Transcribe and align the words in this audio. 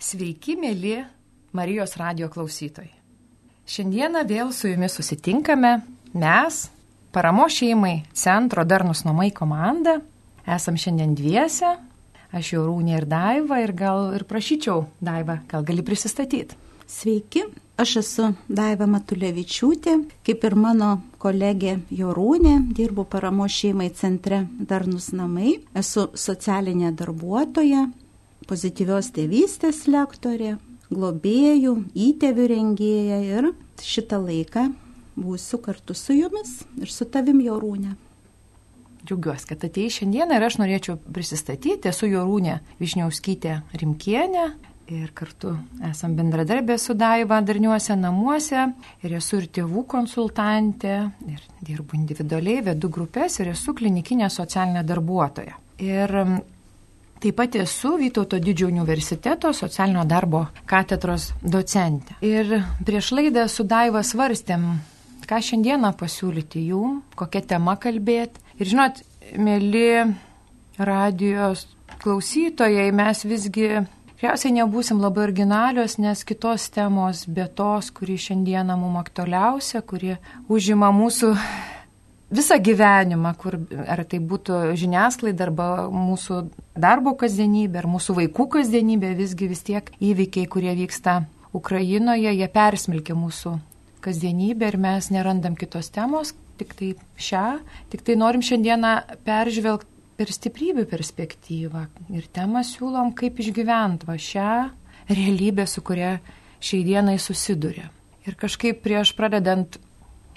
Sveiki, 0.00 0.54
mėly 0.56 0.94
Marijos 1.52 1.98
radio 2.00 2.30
klausytojai. 2.32 2.88
Šiandieną 3.68 4.22
vėl 4.24 4.48
su 4.56 4.70
jumis 4.70 4.94
susitinkame 4.96 5.74
mes, 6.16 6.60
paramo 7.12 7.44
šeimai 7.52 8.06
Centro 8.16 8.64
Darnus 8.64 9.04
namai 9.04 9.28
komanda. 9.36 9.98
Esam 10.48 10.80
šiandien 10.80 11.12
dviese, 11.18 11.74
aš 12.32 12.54
jau 12.54 12.64
Rūnė 12.70 12.96
ir 12.96 13.08
Daiva 13.12 13.60
ir 13.60 13.74
gal 13.76 14.14
ir 14.16 14.24
prašyčiau, 14.24 14.86
Daiva, 15.04 15.42
gal 15.52 15.68
gali 15.68 15.84
prisistatyti. 15.84 16.56
Sveiki, 16.88 17.44
aš 17.76 17.98
esu 18.00 18.32
Daiva 18.48 18.88
Matulevičiūtė, 18.88 19.98
kaip 20.24 20.48
ir 20.48 20.56
mano 20.56 20.94
kolegė 21.20 21.76
Jorūnė, 21.92 22.56
dirbu 22.72 23.04
paramo 23.04 23.44
šeimai 23.44 23.92
centre 23.92 24.46
Darnus 24.48 25.12
namai, 25.12 25.58
esu 25.76 26.08
socialinė 26.16 26.96
darbuotoja, 26.96 27.90
pozityvios 28.50 29.12
tėvystės 29.14 29.84
lektorė, 29.90 30.56
globėjų, 30.90 31.74
įtėvių 31.94 32.46
rengėja 32.50 33.18
ir 33.22 33.50
šitą 33.80 34.18
laiką 34.24 34.68
būsiu 35.20 35.60
kartu 35.62 35.94
su 35.94 36.16
jumis 36.16 36.60
ir 36.80 36.90
su 36.90 37.06
tavim 37.06 37.40
Jorūnė. 37.44 37.94
Džiaugiuosi, 39.06 39.46
kad 39.48 39.62
atėjai 39.64 39.92
šiandieną 40.00 40.36
ir 40.36 40.44
aš 40.44 40.58
norėčiau 40.60 40.98
prisistatyti. 41.00 41.88
Esu 41.88 42.10
Jorūnė 42.10 42.58
Višniauskytė 42.82 43.54
Rimkienė 43.80 44.44
ir 44.90 45.12
kartu 45.16 45.54
esam 45.86 46.16
bendradarbė 46.18 46.76
su 46.82 46.96
Daiva 46.98 47.38
darniuose 47.46 47.96
namuose 47.96 48.66
ir 49.06 49.16
esu 49.16 49.40
ir 49.40 49.48
tėvų 49.56 49.86
konsultantė 49.88 50.96
ir 51.30 51.44
dirbu 51.64 51.96
individualiai, 51.96 52.64
vedu 52.72 52.90
grupės 52.92 53.38
ir 53.40 53.54
esu 53.54 53.74
klinikinė 53.78 54.28
socialinė 54.32 54.84
darbuotoja. 54.84 55.56
Ir 55.80 56.16
Taip 57.20 57.36
pat 57.36 57.56
esu 57.60 57.98
Vytauto 58.00 58.38
didžiojo 58.40 58.72
universiteto 58.72 59.50
socialinio 59.52 60.06
darbo 60.08 60.46
katedros 60.68 61.30
docentė. 61.42 62.16
Ir 62.24 62.62
prieš 62.86 63.10
laidą 63.12 63.44
su 63.52 63.66
Daiva 63.68 64.00
svarstėm, 64.00 64.64
ką 65.28 65.40
šiandieną 65.44 65.92
pasiūlyti 66.00 66.64
jum, 66.70 67.02
kokią 67.20 67.42
temą 67.52 67.76
kalbėti. 67.82 68.40
Ir 68.56 68.72
žinot, 68.72 69.02
mėly 69.36 70.14
radijos 70.80 71.66
klausytojai, 72.00 72.88
mes 72.96 73.24
visgi 73.28 73.68
tikriausiai 74.20 74.54
nebūsim 74.56 75.00
labai 75.00 75.26
originalios, 75.28 75.98
nes 76.00 76.24
kitos 76.24 76.70
temos 76.72 77.26
be 77.28 77.44
tos, 77.52 77.92
kuri 77.92 78.16
šiandieną 78.20 78.76
mums 78.80 79.00
aktualiausia, 79.04 79.84
kuri 79.84 80.16
užima 80.48 80.88
mūsų 80.92 81.34
visą 82.30 82.58
gyvenimą, 82.62 83.34
kur 83.38 83.58
ar 83.86 84.04
tai 84.08 84.20
būtų 84.22 84.60
žiniasklaida 84.78 85.48
arba 85.48 85.68
mūsų 85.92 86.42
darbo 86.78 87.14
kasdienybė, 87.18 87.82
ar 87.82 87.90
mūsų 87.90 88.16
vaikų 88.20 88.48
kasdienybė, 88.56 89.14
visgi 89.18 89.50
vis 89.50 89.64
tiek 89.66 89.90
įvykiai, 89.98 90.48
kurie 90.50 90.74
vyksta 90.78 91.24
Ukrainoje, 91.56 92.30
jie 92.30 92.48
persmelkia 92.48 93.16
mūsų 93.18 93.56
kasdienybę 94.04 94.70
ir 94.70 94.78
mes 94.80 95.10
nerandam 95.12 95.56
kitos 95.58 95.90
temos, 95.92 96.32
tik 96.60 96.74
tai 96.78 96.94
šią, 97.20 97.46
tik 97.92 98.04
tai 98.06 98.16
norim 98.20 98.44
šiandieną 98.44 98.94
peržvelgti 99.26 99.88
per 100.20 100.28
stiprybių 100.28 100.84
perspektyvą 100.84 101.86
ir 102.12 102.26
temą 102.28 102.60
siūlom, 102.66 103.14
kaip 103.16 103.38
išgyventi 103.40 104.08
va 104.08 104.18
šią 104.20 104.50
realybę, 105.08 105.64
su 105.64 105.80
kuria 105.80 106.18
šiai 106.60 106.84
dienai 106.84 107.16
susiduria. 107.18 107.88
Ir 108.28 108.36
kažkaip 108.36 108.82
prieš 108.84 109.14
pradedant 109.16 109.78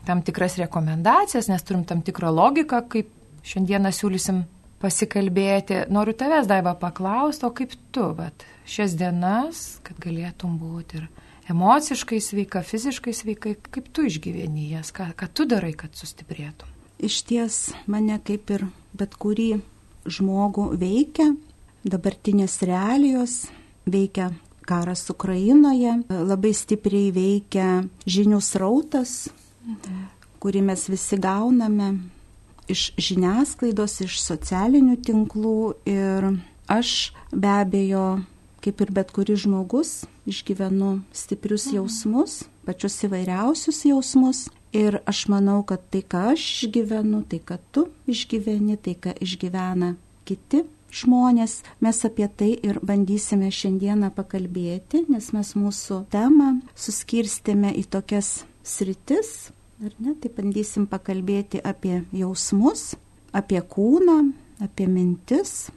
tam 0.08 0.22
tikras 0.26 0.58
rekomendacijas, 0.62 1.50
nes 1.52 1.64
turim 1.64 1.86
tam 1.88 2.02
tikrą 2.06 2.32
logiką, 2.34 2.82
kaip 2.92 3.10
šiandieną 3.48 3.92
siūlysim 3.96 4.44
pasikalbėti. 4.84 5.86
Noriu 5.94 6.16
tavęs, 6.18 6.48
Daiva, 6.50 6.76
paklausti, 6.80 7.48
o 7.48 7.52
kaip 7.56 7.76
tu, 7.96 8.10
vat, 8.18 8.46
šias 8.68 8.98
dienas, 9.00 9.64
kad 9.88 10.00
galėtum 10.04 10.58
būti 10.60 11.00
ir 11.00 11.08
emociškai 11.52 12.20
sveika, 12.24 12.64
fiziškai 12.68 13.16
sveika, 13.16 13.56
kaip 13.72 13.90
tu 13.96 14.08
išgyveni 14.08 14.72
jas, 14.74 14.92
ką, 14.96 15.12
ką 15.18 15.30
tu 15.36 15.48
darai, 15.50 15.74
kad 15.78 15.96
sustiprėtum. 16.00 16.70
Iš 17.04 17.24
ties 17.28 17.58
mane 17.90 18.20
kaip 18.24 18.52
ir 18.56 18.68
bet 18.96 19.18
kurį 19.20 19.58
žmogų 20.08 20.70
veikia 20.80 21.34
dabartinės 21.84 22.62
realijos, 22.64 23.44
veikia 23.84 24.32
karas 24.64 25.04
Ukrainoje, 25.12 25.98
labai 26.08 26.54
stipriai 26.56 27.12
veikia 27.12 27.84
žinių 28.08 28.40
srautas, 28.40 29.28
kurį 30.44 30.64
mes 30.68 30.88
visi 30.92 31.20
gauname 31.22 31.94
iš 32.72 32.92
žiniasklaidos, 33.00 34.00
iš 34.06 34.20
socialinių 34.24 34.98
tinklų 35.04 35.74
ir 35.90 36.30
aš 36.72 37.14
be 37.32 37.52
abejo, 37.52 38.24
kaip 38.64 38.82
ir 38.84 38.92
bet 38.96 39.12
kuris 39.16 39.44
žmogus, 39.44 40.04
išgyvenu 40.28 41.02
stiprius 41.16 41.68
mhm. 41.68 41.82
jausmus, 41.82 42.44
pačius 42.68 43.02
įvairiausius 43.08 43.84
jausmus 43.90 44.46
ir 44.74 45.02
aš 45.06 45.28
manau, 45.32 45.62
kad 45.68 45.84
tai, 45.92 46.02
ką 46.02 46.30
aš 46.34 46.46
išgyvenu, 46.64 47.24
tai, 47.30 47.42
ką 47.44 47.60
tu 47.72 47.88
išgyveni, 48.10 48.80
tai, 48.80 48.96
ką 48.96 49.18
išgyvena 49.22 49.94
kiti 50.28 50.64
žmonės, 50.94 51.62
mes 51.84 52.00
apie 52.06 52.28
tai 52.30 52.52
ir 52.56 52.80
bandysime 52.86 53.50
šiandieną 53.52 54.12
pakalbėti, 54.16 55.04
nes 55.10 55.32
mes 55.34 55.54
mūsų 55.58 56.04
temą 56.14 56.56
suskirstėme 56.78 57.74
į 57.82 57.88
tokias 57.96 58.44
sritis, 58.64 59.52
ar 59.84 59.94
ne? 60.00 60.16
Tai 60.20 60.32
bandysim 60.38 60.88
pakalbėti 60.92 61.62
apie 61.64 62.04
jausmus, 62.16 62.94
apie 63.36 63.62
kūną, 63.62 64.20
apie 64.64 64.88
mintis, 64.88 65.68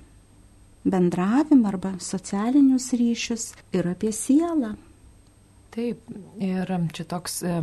bendravimą 0.86 1.72
arba 1.72 1.96
socialinius 2.02 2.92
ryšius 2.94 3.50
ir 3.74 3.88
apie 3.90 4.12
sielą. 4.14 4.76
Taip, 5.74 6.06
ir 6.40 6.70
čia 6.96 7.04
toks 7.10 7.42
e, 7.44 7.58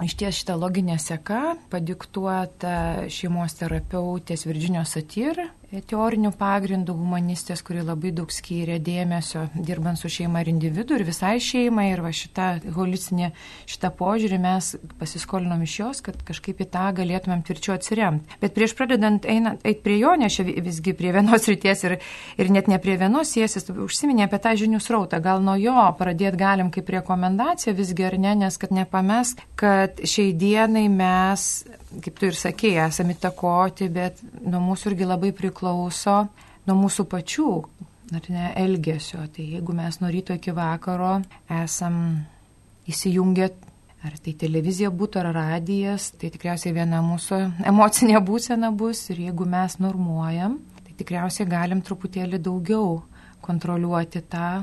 Iš 0.00 0.14
ties 0.16 0.38
šitą 0.40 0.54
loginę 0.56 0.94
seką 0.96 1.40
padiktuota 1.68 3.04
šeimos 3.12 3.58
terapeutės 3.58 4.46
Virginijos 4.48 4.94
Satyr 4.96 5.42
teorinių 5.70 6.32
pagrindų 6.34 6.94
humanistės, 6.98 7.62
kuri 7.62 7.84
labai 7.86 8.10
daug 8.14 8.30
skyrė 8.34 8.80
dėmesio 8.82 9.44
dirbant 9.54 10.00
su 10.00 10.10
šeima 10.10 10.42
ir 10.42 10.50
individu 10.50 10.96
ir 10.98 11.04
visai 11.06 11.36
šeimai. 11.42 11.90
Ir 11.92 12.02
va 12.02 12.10
šitą 12.14 12.48
holistinį, 12.74 13.30
šitą 13.70 13.92
požiūrį 13.98 14.40
mes 14.42 14.72
pasiskolinom 14.98 15.62
iš 15.66 15.76
jos, 15.80 16.02
kad 16.06 16.18
kažkaip 16.26 16.62
į 16.64 16.68
tą 16.74 16.88
galėtumėm 16.98 17.44
tvirčiau 17.46 17.76
atsiremti. 17.76 18.38
Bet 18.42 18.56
prieš 18.56 18.74
pradedant 18.78 19.26
einant 19.30 19.62
eit 19.66 19.84
prie 19.86 20.00
jo, 20.00 20.16
nes 20.18 20.34
čia 20.34 20.46
visgi 20.48 20.94
prie 20.98 21.14
vienos 21.14 21.46
ryties 21.50 21.86
ir, 21.86 21.98
ir 22.40 22.50
net 22.50 22.70
ne 22.70 22.80
prie 22.82 22.98
vienos 23.00 23.30
sėsis, 23.36 23.70
užsiminė 23.70 24.26
apie 24.26 24.42
tą 24.42 24.56
žinių 24.58 24.82
srautą. 24.82 25.22
Gal 25.22 25.44
nuo 25.46 25.54
jo 25.60 25.86
pradėti 25.98 26.40
galim 26.40 26.72
kaip 26.74 26.90
rekomendaciją 26.98 27.76
visgi 27.78 28.08
ar 28.10 28.18
ne, 28.18 28.34
nes 28.42 28.58
kad 28.58 28.74
nepames, 28.74 29.36
kad 29.60 30.02
šiai 30.02 30.34
dienai 30.34 30.88
mes 30.90 31.46
kaip 31.98 32.18
tu 32.18 32.28
ir 32.30 32.38
sakėjai, 32.38 32.88
esame 32.88 33.16
įtakoti, 33.16 33.88
bet 33.92 34.20
nuo 34.46 34.62
mūsų 34.70 34.92
irgi 34.92 35.08
labai 35.08 35.32
priklauso 35.36 36.22
nuo 36.68 36.76
mūsų 36.84 37.06
pačių 37.10 37.50
ar 38.14 38.28
ne, 38.30 38.50
elgesio. 38.58 39.24
Tai 39.34 39.46
jeigu 39.56 39.74
mes 39.76 40.00
nuo 40.02 40.10
ryto 40.12 40.36
iki 40.36 40.54
vakaro 40.54 41.18
esam 41.60 41.98
įsijungę, 42.90 43.50
ar 44.06 44.16
tai 44.24 44.34
televizija 44.40 44.90
būtų, 44.90 45.20
ar 45.22 45.32
radijas, 45.36 46.10
tai 46.18 46.30
tikriausiai 46.32 46.74
viena 46.76 47.02
mūsų 47.04 47.40
emocinė 47.68 48.20
būsena 48.24 48.72
bus 48.72 49.02
ir 49.12 49.26
jeigu 49.26 49.46
mes 49.48 49.76
normuojam, 49.82 50.58
tai 50.84 50.96
tikriausiai 51.02 51.48
galim 51.50 51.82
truputėlį 51.84 52.40
daugiau 52.42 53.00
kontroliuoti 53.44 54.22
tą, 54.30 54.62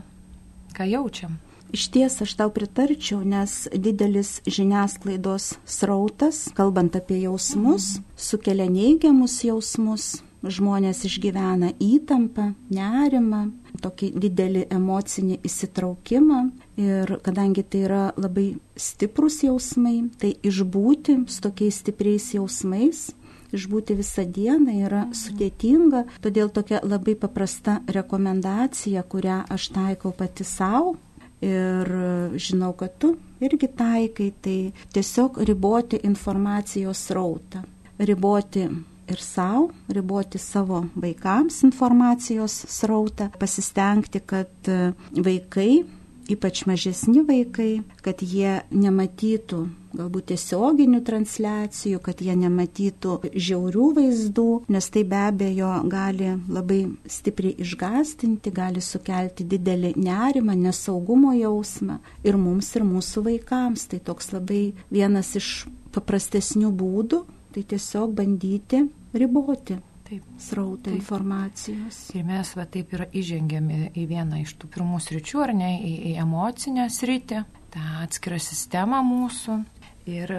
ką 0.78 0.88
jaučiam. 0.88 1.38
Iš 1.76 1.88
ties 1.92 2.22
aš 2.24 2.36
tau 2.40 2.52
pritarčiau, 2.54 3.20
nes 3.28 3.68
didelis 3.76 4.38
žiniasklaidos 4.48 5.58
srautas, 5.68 6.48
kalbant 6.56 6.96
apie 6.96 7.20
jausmus, 7.26 7.98
sukelia 8.16 8.70
neigiamus 8.72 9.42
jausmus, 9.44 10.06
žmonės 10.48 11.04
išgyvena 11.10 11.74
įtampą, 11.82 12.54
nerimą, 12.72 13.50
tokį 13.84 14.14
didelį 14.16 14.64
emocinį 14.74 15.42
įsitraukimą. 15.48 16.42
Ir 16.80 17.18
kadangi 17.26 17.66
tai 17.66 17.84
yra 17.90 18.04
labai 18.16 18.52
stiprus 18.80 19.42
jausmai, 19.44 20.08
tai 20.22 20.36
išbūti 20.46 21.24
su 21.28 21.44
tokiais 21.44 21.82
stipriais 21.84 22.32
jausmais 22.38 23.10
išbūti 23.56 23.96
visą 23.96 24.26
dieną 24.28 24.74
yra 24.86 25.04
sudėtinga, 25.16 26.04
todėl 26.24 26.50
tokia 26.54 26.82
labai 26.84 27.16
paprasta 27.20 27.80
rekomendacija, 27.88 29.04
kurią 29.08 29.44
aš 29.54 29.70
taikau 29.76 30.12
pati 30.16 30.44
savo, 30.48 30.98
ir 31.42 31.92
žinau, 32.40 32.74
kad 32.78 32.96
tu 33.00 33.16
irgi 33.44 33.70
taikai, 33.78 34.32
tai 34.42 34.58
tiesiog 34.94 35.42
riboti 35.46 36.02
informacijos 36.04 37.08
rautą, 37.14 37.64
riboti 38.00 38.66
ir 39.08 39.22
savo, 39.24 39.70
riboti 39.94 40.42
savo 40.42 40.84
vaikams 40.96 41.62
informacijos 41.64 42.66
srautą, 42.68 43.30
pasistengti, 43.40 44.20
kad 44.26 44.72
vaikai 45.14 45.86
ypač 46.28 46.66
mažesni 46.68 47.24
vaikai, 47.26 47.82
kad 48.04 48.22
jie 48.22 48.60
nematytų 48.72 49.64
galbūt 49.98 50.30
tiesioginių 50.32 51.02
transliacijų, 51.08 52.02
kad 52.06 52.22
jie 52.24 52.36
nematytų 52.38 53.18
žiaurių 53.34 53.88
vaizdų, 53.98 54.48
nes 54.74 54.90
tai 54.94 55.04
be 55.08 55.20
abejo 55.30 55.72
gali 55.90 56.36
labai 56.48 56.84
stipriai 57.10 57.58
išgastinti, 57.66 58.54
gali 58.54 58.84
sukelti 58.84 59.48
didelį 59.48 59.96
nerimą, 59.98 60.58
nesaugumo 60.68 61.34
jausmą 61.38 62.00
ir 62.28 62.38
mums, 62.42 62.74
ir 62.78 62.86
mūsų 62.88 63.26
vaikams. 63.32 63.88
Tai 63.92 64.02
toks 64.12 64.32
labai 64.36 64.62
vienas 64.94 65.34
iš 65.40 65.66
paprastesnių 65.96 66.72
būdų, 66.78 67.24
tai 67.56 67.66
tiesiog 67.74 68.16
bandyti 68.18 68.86
riboti 69.18 69.80
Taip. 70.08 70.24
srautą 70.40 70.84
taip. 70.84 70.96
informacijos. 70.96 71.98
Ir 72.16 72.24
mes 72.24 72.54
va 72.56 72.64
taip 72.72 72.94
yra 72.96 73.10
įžengiami 73.12 73.92
į 73.92 74.06
vieną 74.08 74.40
iš 74.44 74.54
tų 74.62 74.70
pirmų 74.72 75.02
sričių, 75.04 75.42
ar 75.44 75.52
ne, 75.58 75.72
į, 75.84 75.94
į 76.12 76.14
emocinę 76.24 76.86
sritį, 76.94 77.42
tą 77.74 77.84
atskirą 78.06 78.40
sistemą 78.40 79.02
mūsų. 79.04 79.58
Ir 80.08 80.32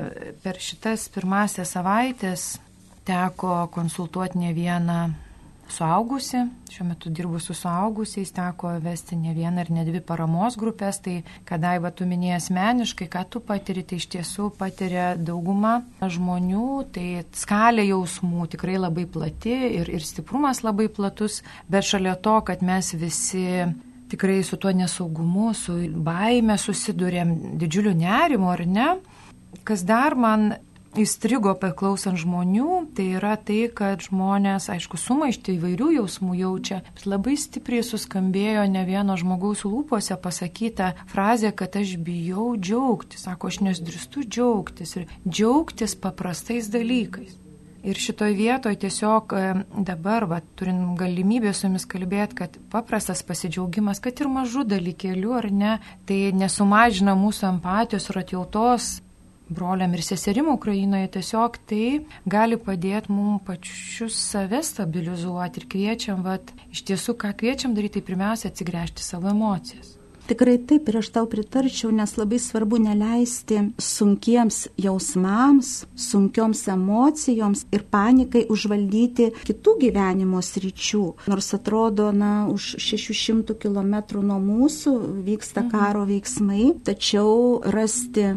per 0.42 0.56
šitas 0.64 1.10
pirmasias 1.12 1.74
savaitės 1.76 2.54
teko 3.08 3.66
konsultuoti 3.72 4.40
ne 4.40 4.52
vieną 4.56 5.00
suaugusi, 5.68 6.38
šiuo 6.72 6.86
metu 6.88 7.10
dirbu 7.12 7.40
su 7.40 7.54
suaugusiais, 7.54 8.30
teko 8.32 8.70
vesti 8.80 9.16
ne 9.16 9.34
vieną 9.36 9.64
ir 9.64 9.70
ne 9.76 9.84
dvi 9.84 10.00
paramos 10.04 10.56
grupės, 10.56 11.00
tai 11.04 11.18
kadai 11.48 11.76
va 11.84 11.90
tu 11.92 12.06
minėjai 12.08 12.38
asmeniškai, 12.38 13.08
ką 13.12 13.24
tu 13.28 13.42
patiri, 13.44 13.84
tai 13.84 13.98
iš 14.00 14.08
tiesų 14.14 14.48
patiria 14.58 15.10
dauguma 15.16 15.82
žmonių, 16.00 16.70
tai 16.94 17.06
skalė 17.36 17.84
jausmų 17.90 18.48
tikrai 18.54 18.78
labai 18.80 19.04
plati 19.04 19.56
ir, 19.82 19.92
ir 19.92 20.04
stiprumas 20.04 20.64
labai 20.64 20.88
platus, 20.88 21.42
bet 21.68 21.84
šalia 21.88 22.16
to, 22.16 22.38
kad 22.48 22.64
mes 22.64 22.94
visi 22.96 23.68
tikrai 24.08 24.40
su 24.44 24.56
tuo 24.56 24.72
nesaugumu, 24.72 25.52
su 25.52 25.76
baime 25.92 26.56
susidurėm, 26.56 27.58
didžiuliu 27.60 27.92
nerimu 27.92 28.48
ar 28.48 28.64
ne, 28.64 28.90
kas 29.64 29.84
dar 29.86 30.16
man 30.18 30.54
įstrigo 30.96 31.52
paklausant 31.58 32.18
žmonių, 32.18 32.88
tai 32.96 33.08
yra 33.18 33.34
tai, 33.36 33.66
kad 33.74 34.02
žmonės, 34.04 34.68
aišku, 34.72 34.98
sumaišti 35.00 35.56
įvairių 35.58 35.90
jausmų 35.98 36.38
jaučia, 36.40 36.80
bet 36.96 37.08
labai 37.08 37.36
stipriai 37.38 37.84
suskambėjo 37.86 38.64
ne 38.72 38.84
vieno 38.88 39.18
žmogaus 39.20 39.66
lūpose 39.68 40.16
pasakyta 40.22 40.94
frazė, 41.10 41.52
kad 41.52 41.76
aš 41.78 41.98
bijau 42.04 42.54
džiaugtis, 42.56 43.26
sako, 43.26 43.52
aš 43.52 43.60
nesdristu 43.68 44.24
džiaugtis 44.24 44.96
ir 44.96 45.12
džiaugtis 45.28 45.98
paprastais 46.00 46.72
dalykais. 46.72 47.36
Ir 47.88 47.94
šitoje 47.94 48.34
vietoje 48.34 48.76
tiesiog 48.82 49.32
e, 49.38 49.42
dabar, 49.86 50.26
va, 50.26 50.40
turim 50.58 50.96
galimybę 50.98 51.52
su 51.54 51.68
jumis 51.68 51.86
kalbėti, 51.88 52.40
kad 52.40 52.56
paprastas 52.72 53.22
pasidžiaugimas, 53.24 54.02
kad 54.02 54.18
ir 54.18 54.28
mažų 54.34 54.64
dalykėlių 54.72 55.36
ar 55.38 55.46
ne, 55.54 55.76
tai 56.08 56.32
nesumažina 56.34 57.14
mūsų 57.16 57.46
empatijos 57.52 58.10
ir 58.10 58.18
atjautos 58.24 58.96
broliam 59.48 59.94
ir 59.94 60.02
seserim 60.04 60.48
Ukrainoje, 60.52 61.10
tiesiog 61.18 61.60
tai 61.68 61.84
gali 62.26 62.58
padėti 62.60 63.12
mums 63.12 63.44
pačius 63.46 64.18
save 64.18 64.62
stabilizuoti 64.66 65.62
ir 65.62 65.68
kviečiam, 65.72 66.24
vat, 66.26 66.52
iš 66.72 66.84
tiesų, 66.90 67.16
ką 67.20 67.34
kviečiam 67.38 67.76
daryti, 67.76 67.98
tai 67.98 68.08
pirmiausia 68.10 68.52
atsigręžti 68.52 69.04
savo 69.04 69.32
emocijas. 69.32 69.98
Tikrai 70.28 70.58
taip 70.68 70.90
ir 70.90 70.98
aš 71.00 71.08
tau 71.14 71.24
pritarčiau, 71.24 71.88
nes 71.88 72.10
labai 72.18 72.36
svarbu 72.36 72.76
neleisti 72.84 73.62
sunkiems 73.80 74.66
jausmams, 74.76 75.70
sunkioms 75.96 76.66
emocijoms 76.68 77.62
ir 77.72 77.86
panikai 77.88 78.42
užvaldyti 78.52 79.30
kitų 79.48 79.74
gyvenimo 79.86 80.42
sričių. 80.44 81.00
Nors 81.32 81.48
atrodo, 81.56 82.10
na, 82.12 82.44
už 82.52 82.74
600 82.76 83.56
km 83.56 83.96
nuo 84.20 84.36
mūsų 84.36 84.92
vyksta 85.30 85.64
mhm. 85.64 85.72
karo 85.72 86.04
veiksmai, 86.12 86.74
tačiau 86.84 87.62
rasti 87.64 88.34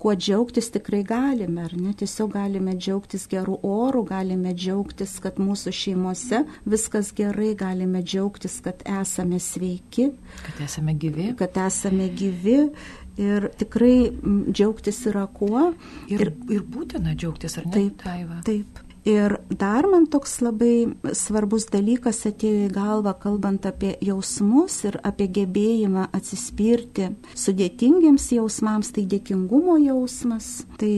kuo 0.00 0.14
džiaugtis 0.16 0.70
tikrai 0.74 1.02
galime, 1.06 1.64
ar 1.68 1.74
ne? 1.76 1.92
Tiesiog 1.96 2.32
galime 2.34 2.74
džiaugtis 2.78 3.26
gerų 3.30 3.58
orų, 3.66 4.04
galime 4.08 4.54
džiaugtis, 4.56 5.18
kad 5.22 5.40
mūsų 5.42 5.74
šeimose 5.76 6.42
viskas 6.68 7.12
gerai, 7.16 7.52
galime 7.58 8.02
džiaugtis, 8.02 8.60
kad 8.64 8.80
esame 8.88 9.40
sveiki. 9.44 10.10
Kad 10.46 10.64
esame 10.66 10.96
gyvi. 11.00 11.30
Kad 11.40 11.60
esame 11.66 12.08
gyvi. 12.16 12.58
Ir 13.20 13.50
tikrai 13.60 14.10
džiaugtis 14.48 15.02
yra 15.10 15.26
kuo. 15.28 15.72
Ir, 16.08 16.28
ir, 16.28 16.36
ir 16.56 16.62
būtina 16.64 17.12
džiaugtis, 17.12 17.58
ar 17.60 17.68
ne? 17.68 17.74
Taip, 17.76 17.98
taiva. 18.06 18.40
taip. 18.46 18.80
Ir 19.08 19.38
dar 19.48 19.86
man 19.88 20.04
toks 20.12 20.40
labai 20.44 20.90
svarbus 21.16 21.68
dalykas 21.72 22.20
atėjo 22.28 22.66
į 22.66 22.72
galvą, 22.74 23.14
kalbant 23.22 23.64
apie 23.68 23.94
jausmus 24.04 24.82
ir 24.84 24.98
apie 25.06 25.30
gebėjimą 25.40 26.10
atsispirti 26.16 27.08
sudėtingiems 27.32 28.28
jausmams, 28.36 28.92
tai 28.92 29.06
dėkingumo 29.08 29.78
jausmas. 29.80 30.66
Tai 30.80 30.92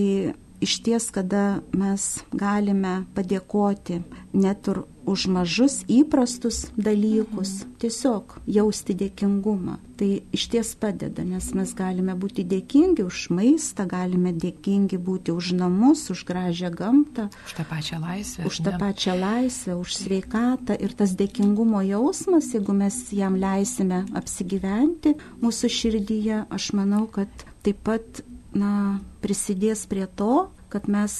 iš 0.62 0.79
ties, 0.87 1.11
kada 1.11 1.61
mes 1.75 2.23
galime 2.32 3.03
padėkoti 3.17 4.03
net 4.32 4.69
ir 4.70 4.85
už 5.03 5.26
mažus 5.26 5.81
įprastus 5.91 6.69
dalykus, 6.79 7.62
mhm. 7.62 7.73
tiesiog 7.82 8.37
jausti 8.47 8.94
dėkingumą. 8.94 9.79
Tai 9.99 10.09
iš 10.35 10.47
ties 10.50 10.73
padeda, 10.79 11.25
nes 11.26 11.50
mes 11.55 11.75
galime 11.79 12.14
būti 12.19 12.44
dėkingi 12.49 13.05
už 13.06 13.29
maistą, 13.35 13.87
galime 13.91 14.32
dėkingi 14.35 14.99
būti 14.99 15.35
už 15.35 15.53
namus, 15.59 16.09
už 16.14 16.25
gražią 16.26 16.73
gamtą. 16.75 17.29
Už 17.47 17.58
tą 17.58 17.67
pačią 17.69 18.00
laisvę. 18.03 18.47
Už 18.47 18.62
tą 18.62 18.75
ne? 18.75 18.81
pačią 18.82 19.19
laisvę, 19.19 19.76
už 19.79 19.94
sveikatą. 19.99 20.79
Ir 20.79 20.94
tas 20.99 21.15
dėkingumo 21.19 21.82
jausmas, 21.87 22.50
jeigu 22.55 22.75
mes 22.75 22.99
jam 23.15 23.38
leisime 23.38 24.05
apsigyventi 24.19 25.17
mūsų 25.43 25.70
širdyje, 25.70 26.44
aš 26.50 26.73
manau, 26.79 27.06
kad 27.11 27.31
taip 27.62 27.79
pat 27.87 28.23
na, 28.55 29.01
prisidės 29.25 29.87
prie 29.91 30.07
to, 30.17 30.49
kad 30.73 30.89
mes 30.89 31.15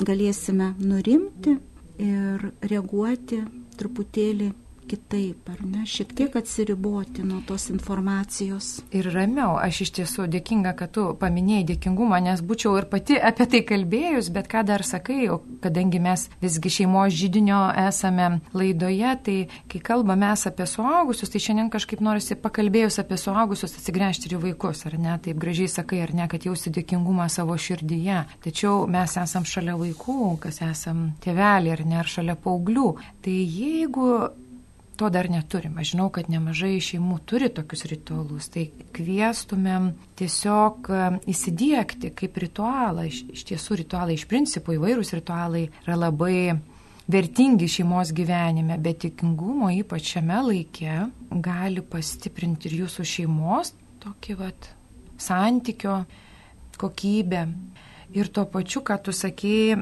galėsime 0.00 0.72
nurimti 0.80 1.56
ir 2.00 2.50
reaguoti 2.64 3.42
truputėlį 3.80 4.50
kitaip, 4.90 5.48
ar 5.52 5.60
ne, 5.62 5.84
šiek 5.86 6.12
tiek 6.18 6.36
atsiriboti 6.40 7.22
nuo 7.26 7.40
tos 7.46 7.68
informacijos. 7.70 8.80
Ir 8.96 9.06
ramiau, 9.14 9.54
aš 9.60 9.84
iš 9.86 9.92
tiesų 10.00 10.26
dėkinga, 10.32 10.74
kad 10.78 10.92
tu 10.96 11.04
paminėjai 11.20 11.68
dėkingumą, 11.72 12.18
nes 12.24 12.42
būčiau 12.42 12.74
ir 12.80 12.88
pati 12.90 13.18
apie 13.30 13.46
tai 13.52 13.62
kalbėjus, 13.68 14.32
bet 14.34 14.50
ką 14.50 14.64
dar 14.66 14.84
sakai, 14.86 15.28
o 15.30 15.38
kadangi 15.62 16.00
mes 16.02 16.26
visgi 16.42 16.72
šeimos 16.80 17.14
žydinio 17.14 17.60
esame 17.86 18.40
laidoje, 18.56 19.14
tai 19.26 19.38
kai 19.70 19.82
kalbame 19.90 20.30
apie 20.30 20.66
suaugusius, 20.66 21.30
tai 21.30 21.42
šiandien 21.42 21.70
kažkaip 21.72 22.02
norisi 22.04 22.36
pakalbėjus 22.38 23.00
apie 23.02 23.18
suaugusius 23.20 23.76
atsigręžti 23.78 24.28
ir 24.28 24.36
į 24.38 24.42
vaikus, 24.48 24.84
ar 24.88 24.98
ne, 24.98 25.14
taip 25.22 25.38
gražiai 25.42 25.70
sakai, 25.70 26.02
ar 26.04 26.14
ne, 26.16 26.26
kad 26.30 26.46
jausi 26.46 26.72
dėkingumą 26.74 27.28
savo 27.30 27.56
širdyje. 27.58 28.24
Tačiau 28.44 28.84
mes 28.90 29.16
esam 29.22 29.46
šalia 29.46 29.78
vaikų, 29.78 30.20
kas 30.44 30.62
esam 30.66 31.10
tėveliai, 31.24 31.74
ar 31.76 31.86
ne, 31.86 31.98
ar 32.02 32.10
šalia 32.10 32.38
paauglių. 32.40 32.92
Tai 33.24 33.36
jeigu 33.36 34.10
to 35.00 35.08
dar 35.08 35.30
neturim. 35.32 35.78
Aš 35.80 35.94
žinau, 35.94 36.10
kad 36.12 36.28
nemažai 36.28 36.74
šeimų 36.84 37.22
turi 37.28 37.48
tokius 37.56 37.86
ritualus, 37.88 38.50
tai 38.52 38.66
kvieštumėm 38.96 39.86
tiesiog 40.20 40.90
e, 40.92 40.98
įsidėkti 41.32 42.10
kaip 42.18 42.36
ritualą. 42.44 43.06
Iš, 43.08 43.22
iš 43.32 43.46
tiesų 43.48 43.78
ritualai 43.80 44.18
iš 44.18 44.26
principo 44.28 44.74
įvairūs 44.76 45.14
ritualai 45.16 45.70
yra 45.86 45.96
labai 45.96 46.58
vertingi 47.10 47.70
šeimos 47.72 48.12
gyvenime, 48.12 48.76
bet 48.76 49.00
tikingumo 49.06 49.70
ypač 49.72 50.12
šiame 50.12 50.42
laike 50.50 50.98
gali 51.48 51.80
pastiprinti 51.80 52.68
ir 52.68 52.82
jūsų 52.82 53.06
šeimos 53.14 53.72
tokį 54.04 54.36
vat 54.42 54.68
santykio 55.20 56.02
kokybę. 56.80 57.46
Ir 58.20 58.28
tuo 58.34 58.44
pačiu, 58.52 58.84
ką 58.84 59.00
tu 59.06 59.16
sakėjai, 59.16 59.80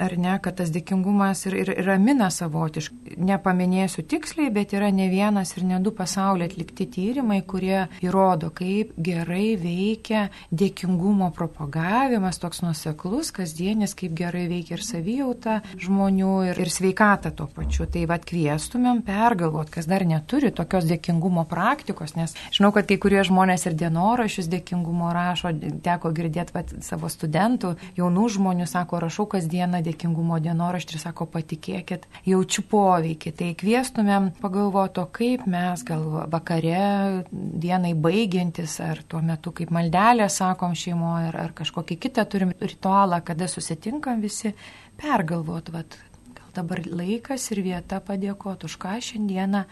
ar 0.00 0.16
ne, 0.18 0.36
kad 0.42 0.56
tas 0.60 0.70
dėkingumas 0.72 1.44
ir, 1.48 1.56
ir 1.62 1.70
ramina 1.86 2.30
savotiškai. 2.32 3.16
Nepaminėsiu 3.20 4.04
tiksliai, 4.08 4.50
bet 4.54 4.72
yra 4.76 4.90
ne 4.94 5.08
vienas 5.12 5.52
ir 5.56 5.66
ne 5.68 5.80
du 5.82 5.92
pasaulyje 5.96 6.50
atlikti 6.50 6.86
tyrimai, 6.90 7.40
kurie 7.46 7.86
įrodo, 8.04 8.50
kaip 8.54 8.94
gerai 8.96 9.54
veikia 9.60 10.28
dėkingumo 10.50 11.30
propagavimas, 11.36 12.40
toks 12.42 12.62
nuseklus, 12.64 13.32
kasdienis, 13.36 13.94
kaip 13.98 14.14
gerai 14.18 14.46
veikia 14.50 14.78
ir 14.78 14.84
savijauta 14.86 15.58
žmonių 15.80 16.32
ir, 16.50 16.62
ir 16.64 16.72
sveikata 16.72 17.34
tuo 17.36 17.48
pačiu. 17.52 17.86
Tai 17.90 18.06
vad 18.10 18.24
kvieštumėm 18.28 19.02
pergalvot, 19.06 19.70
kas 19.74 19.88
dar 19.90 20.06
neturi 20.08 20.52
tokios 20.54 20.88
dėkingumo 20.88 21.44
praktikos, 21.50 22.16
nes 22.16 22.36
žinau, 22.54 22.72
kad 22.76 22.88
kai 22.88 22.98
kurie 23.02 23.22
žmonės 23.26 23.66
ir 23.68 23.76
dienorašius 23.84 24.48
dėkingumo 24.50 25.12
rašo, 25.14 25.52
teko 25.84 26.14
girdėti 26.16 26.82
savo 26.86 27.10
studentų, 27.12 27.74
jaunų 27.98 28.28
žmonių, 28.36 28.66
sako, 28.70 29.00
rašau 29.04 29.26
kasdieną 29.30 29.82
dėkingumo 29.84 29.89
dienoraštį 29.94 30.96
ir 30.96 31.02
sako, 31.02 31.26
patikėkit, 31.30 32.06
jaučiu 32.28 32.64
poveikį. 32.70 33.32
Tai 33.36 33.48
kvieštumėm 33.60 34.30
pagalvoto, 34.40 35.06
kaip 35.12 35.46
mes 35.50 35.84
gal 35.86 36.04
vakare, 36.32 37.24
dienai 37.30 37.94
baigiantis, 37.94 38.80
ar 38.80 39.02
tuo 39.02 39.20
metu 39.20 39.52
kaip 39.52 39.70
maldelė 39.70 40.28
sakom 40.28 40.74
šeimoje, 40.74 41.30
ar, 41.30 41.40
ar 41.46 41.54
kažkokį 41.56 41.98
kitą 42.00 42.26
turim 42.28 42.54
ritualą, 42.60 43.22
kada 43.24 43.48
susitinkam 43.50 44.20
visi, 44.20 44.54
pergalvot, 45.00 45.72
vat, 45.74 45.96
gal 46.36 46.52
dabar 46.54 46.84
laikas 46.86 47.50
ir 47.54 47.62
vieta 47.64 48.00
padėkoti, 48.04 48.68
už 48.68 48.78
ką 48.80 48.98
šiandieną 49.04 49.64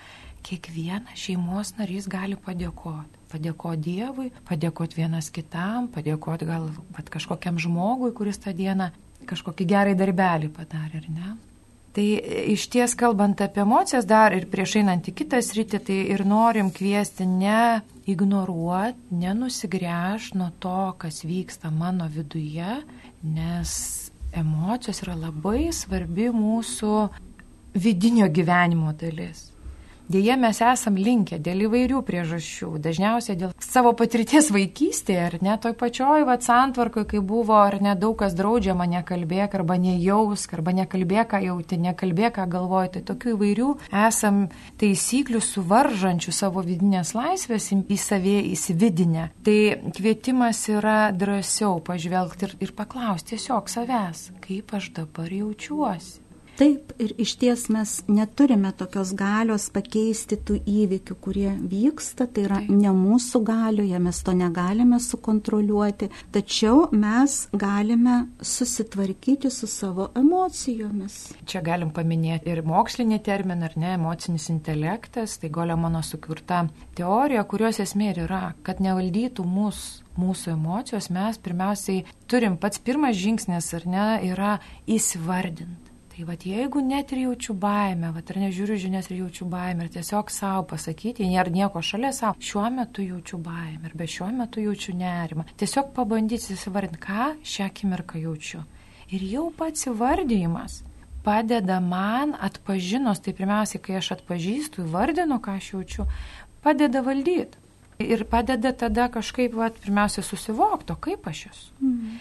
kiekvienas 0.47 1.19
šeimos 1.19 1.75
narys 1.79 2.09
gali 2.11 2.39
padėkoti. 2.39 3.17
Padėkoti 3.29 3.83
Dievui, 3.85 4.31
padėkoti 4.49 4.97
vienas 4.97 5.29
kitam, 5.29 5.91
padėkoti 5.93 6.47
gal 6.49 6.71
vat, 6.97 7.11
kažkokiam 7.13 7.59
žmogui, 7.61 8.15
kuris 8.17 8.41
tą 8.41 8.55
dieną 8.57 8.89
kažkokį 9.29 9.67
gerai 9.69 9.95
darbelį 9.99 10.51
padarė, 10.57 11.03
ar 11.03 11.13
ne? 11.13 11.37
Tai 11.97 12.07
iš 12.53 12.69
ties 12.71 12.93
kalbant 12.95 13.41
apie 13.43 13.65
emocijas 13.65 14.07
dar 14.07 14.35
ir 14.37 14.47
prieš 14.51 14.77
einant 14.79 15.09
į 15.09 15.15
kitą 15.19 15.41
sritį, 15.43 15.81
tai 15.83 15.97
ir 16.15 16.23
norim 16.29 16.69
kviesti 16.75 17.27
ne 17.27 17.81
ignoruoti, 18.09 19.17
nenusigręž 19.23 20.33
nuo 20.39 20.53
to, 20.63 20.93
kas 21.01 21.25
vyksta 21.27 21.73
mano 21.75 22.07
viduje, 22.13 22.77
nes 23.25 23.73
emocijos 24.37 25.03
yra 25.05 25.17
labai 25.19 25.73
svarbi 25.75 26.29
mūsų 26.33 26.95
vidinio 27.79 28.29
gyvenimo 28.33 28.93
dalis. 28.97 29.49
Dėje 30.09 30.39
mes 30.41 30.57
esam 30.65 30.97
linkę 30.97 31.37
dėl 31.45 31.67
įvairių 31.67 31.99
priežasčių, 32.09 32.71
dažniausiai 32.81 33.37
dėl 33.37 33.51
savo 33.61 33.91
patirties 33.93 34.47
vaikystėje, 34.55 35.25
ar 35.27 35.35
ne, 35.45 35.57
toj 35.61 35.75
pačioj 35.77 36.25
vat 36.25 36.47
santvarkoj, 36.47 37.05
kai 37.11 37.21
buvo, 37.21 37.59
ar 37.61 37.77
ne, 37.85 37.93
daug 37.93 38.15
kas 38.17 38.33
draudžiama 38.39 38.87
nekalbėk, 38.89 39.59
arba 39.59 39.77
nejausk, 39.77 40.55
arba 40.57 40.73
nekalbėk, 40.79 41.29
ką 41.35 41.43
jauti, 41.45 41.77
nekalbėk, 41.85 42.39
ką 42.39 42.47
galvoji, 42.55 42.93
tai 42.95 43.03
tokių 43.11 43.35
įvairių 43.35 43.69
esam 44.07 44.39
taisyklių 44.81 45.43
suvaržančių 45.45 46.33
savo 46.33 46.65
vidinės 46.65 47.13
laisvės 47.19 47.69
į 47.77 47.99
savie 48.01 48.39
įsividinę. 48.55 49.27
Tai 49.45 49.59
kvietimas 49.93 50.63
yra 50.73 51.11
drąsiau 51.13 51.83
pažvelgti 51.85 52.49
ir, 52.49 52.57
ir 52.65 52.73
paklausti 52.81 53.37
tiesiog 53.37 53.69
savęs, 53.69 54.31
kaip 54.41 54.73
aš 54.81 54.89
dabar 55.03 55.29
jaučiuosi. 55.29 56.28
Taip, 56.59 56.91
ir 56.99 57.13
iš 57.23 57.37
ties 57.39 57.69
mes 57.71 57.91
neturime 58.11 58.73
tokios 58.75 59.13
galios 59.15 59.69
pakeisti 59.71 60.35
tų 60.43 60.57
įvykių, 60.67 61.15
kurie 61.23 61.53
vyksta, 61.55 62.27
tai 62.27 62.49
yra 62.49 62.59
Taip. 62.59 62.73
ne 62.75 62.91
mūsų 62.99 63.41
galioje, 63.47 64.01
mes 64.03 64.19
to 64.27 64.35
negalime 64.35 64.99
sukontroliuoti, 64.99 66.09
tačiau 66.35 66.89
mes 66.91 67.37
galime 67.55 68.17
susitvarkyti 68.43 69.53
su 69.55 69.71
savo 69.71 70.09
emocijomis. 70.19 71.21
Čia 71.47 71.63
galim 71.63 71.93
paminėti 71.95 72.51
ir 72.51 72.65
mokslinį 72.67 73.23
terminą, 73.23 73.71
ar 73.71 73.79
ne, 73.79 73.95
emocinis 73.95 74.51
intelektas, 74.51 75.39
tai 75.39 75.55
golio 75.55 75.79
mano 75.79 76.03
sukurta 76.03 76.65
teorija, 76.99 77.47
kurios 77.47 77.79
esmė 77.87 78.11
ir 78.17 78.25
yra, 78.27 78.45
kad 78.67 78.83
nevaldytų 78.83 79.47
mūsų 79.47 80.07
mūsų 80.19 80.57
emocijos, 80.57 81.07
mes 81.15 81.37
pirmiausiai 81.39 82.01
turim 82.27 82.57
pats 82.59 82.83
pirmas 82.83 83.15
žingsnis, 83.15 83.71
ar 83.79 83.87
ne, 83.87 84.07
yra 84.27 84.57
įsivardinti 84.91 85.88
Tai 86.19 86.25
vad 86.27 86.43
jeigu 86.43 86.81
net 86.83 87.13
ir 87.15 87.19
jaučiu 87.23 87.55
baimę, 87.55 88.09
vad 88.11 88.31
ar 88.33 88.39
nežiūriu 88.43 88.75
žinias 88.83 89.07
ir 89.07 89.21
jaučiu 89.21 89.47
baimę, 89.47 89.85
ir 89.87 89.93
tiesiog 89.95 90.33
savo 90.35 90.65
pasakyti, 90.67 91.23
nėra 91.31 91.53
nieko 91.55 91.79
šalia 91.79 92.11
savo, 92.11 92.35
šiuo 92.43 92.65
metu 92.75 93.05
jaučiu 93.07 93.39
baimę, 93.39 93.87
ir 93.87 93.95
be 93.95 94.09
šiuo 94.11 94.27
metu 94.35 94.59
jaučiu 94.59 94.97
nerimą. 94.99 95.45
Tiesiog 95.63 95.93
pabandyti 95.95 96.57
įsivardinti, 96.57 96.99
ką 97.05 97.29
šią 97.47 97.69
akimirką 97.69 98.19
jaučiu. 98.25 98.65
Ir 99.15 99.29
jau 99.31 99.45
pats 99.55 99.87
įvardyjimas 99.93 100.81
padeda 101.23 101.79
man 101.79 102.35
atpažinus, 102.49 103.23
tai 103.23 103.37
pirmiausia, 103.39 103.79
kai 103.79 104.01
aš 104.03 104.17
atpažįstu, 104.17 104.89
įvardinu, 104.91 105.39
ką 105.39 105.55
aš 105.61 105.73
jaučiu, 105.77 106.11
padeda 106.67 107.07
valdyti. 107.07 107.63
Ir 108.03 108.27
padeda 108.27 108.75
tada 108.75 109.07
kažkaip, 109.07 109.55
vat, 109.55 109.79
pirmiausia, 109.87 110.27
susivokti, 110.27 110.99
kaip 110.99 111.31
aš 111.31 111.47
esu. 111.53 111.71
Mm. 111.79 112.19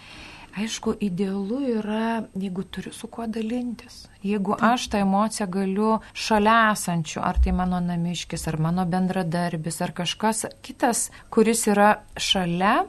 Aišku, 0.58 0.94
idealu 1.00 1.60
yra, 1.78 2.22
jeigu 2.34 2.64
turiu 2.72 2.92
su 2.92 3.06
kuo 3.06 3.26
dalintis. 3.30 4.06
Jeigu 4.26 4.56
aš 4.58 4.88
tą 4.90 5.02
emociją 5.04 5.46
galiu 5.54 5.90
šalia 6.14 6.72
esančių, 6.72 7.20
ar 7.22 7.38
tai 7.44 7.54
mano 7.54 7.78
namiškis, 7.84 8.48
ar 8.50 8.58
mano 8.58 8.86
bendradarbis, 8.88 9.78
ar 9.84 9.94
kažkas 10.00 10.46
kitas, 10.66 11.08
kuris 11.30 11.66
yra 11.70 11.92
šalia, 12.18 12.80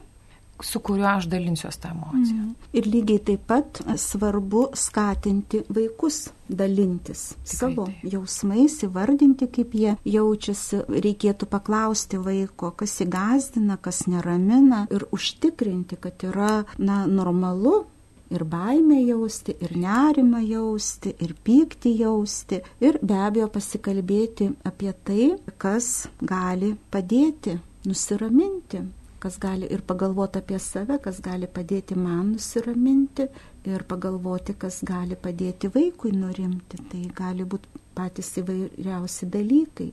su 0.62 0.80
kuriuo 0.80 1.08
aš 1.08 1.28
dalinsiuos 1.30 1.78
tą 1.80 1.92
emociją. 1.94 2.42
Mm. 2.42 2.54
Ir 2.76 2.86
lygiai 2.86 3.22
taip 3.30 3.46
pat 3.50 3.80
svarbu 3.96 4.68
skatinti 4.74 5.62
vaikus 5.68 6.28
dalintis 6.48 7.28
Tikrai 7.30 7.56
savo 7.56 7.86
tai. 7.86 8.10
jausmais, 8.14 8.80
įvardinti, 8.86 9.48
kaip 9.54 9.74
jie 9.74 9.94
jaučiasi. 10.04 10.82
Reikėtų 10.90 11.46
paklausti 11.50 12.18
vaiko, 12.20 12.72
kas 12.76 12.98
įgazdina, 13.04 13.78
kas 13.80 14.04
neramina 14.10 14.86
ir 14.90 15.06
užtikrinti, 15.14 16.00
kad 16.00 16.26
yra 16.26 16.64
na, 16.78 17.04
normalu 17.06 17.84
ir 18.30 18.44
baimę 18.46 19.00
jausti, 19.02 19.56
ir 19.60 19.74
nerimą 19.78 20.42
jausti, 20.46 21.14
ir 21.18 21.34
pyktį 21.44 21.96
jausti, 22.04 22.60
ir 22.82 22.98
be 23.02 23.18
abejo 23.18 23.50
pasikalbėti 23.50 24.52
apie 24.66 24.94
tai, 25.04 25.26
kas 25.58 26.08
gali 26.22 26.76
padėti 26.90 27.58
nusiraminti 27.86 28.84
kas 29.20 29.36
gali 29.40 29.68
ir 29.68 29.82
pagalvoti 29.86 30.40
apie 30.40 30.58
save, 30.58 30.96
kas 31.04 31.20
gali 31.24 31.48
padėti 31.58 31.96
man 31.98 32.32
nusiraminti 32.34 33.26
ir 33.68 33.84
pagalvoti, 33.90 34.56
kas 34.58 34.80
gali 34.86 35.18
padėti 35.26 35.68
vaikui 35.74 36.14
nurimti. 36.16 36.80
Tai 36.90 37.02
gali 37.20 37.44
būti 37.44 37.82
patys 37.96 38.32
įvairiausi 38.40 39.28
dalykai, 39.34 39.90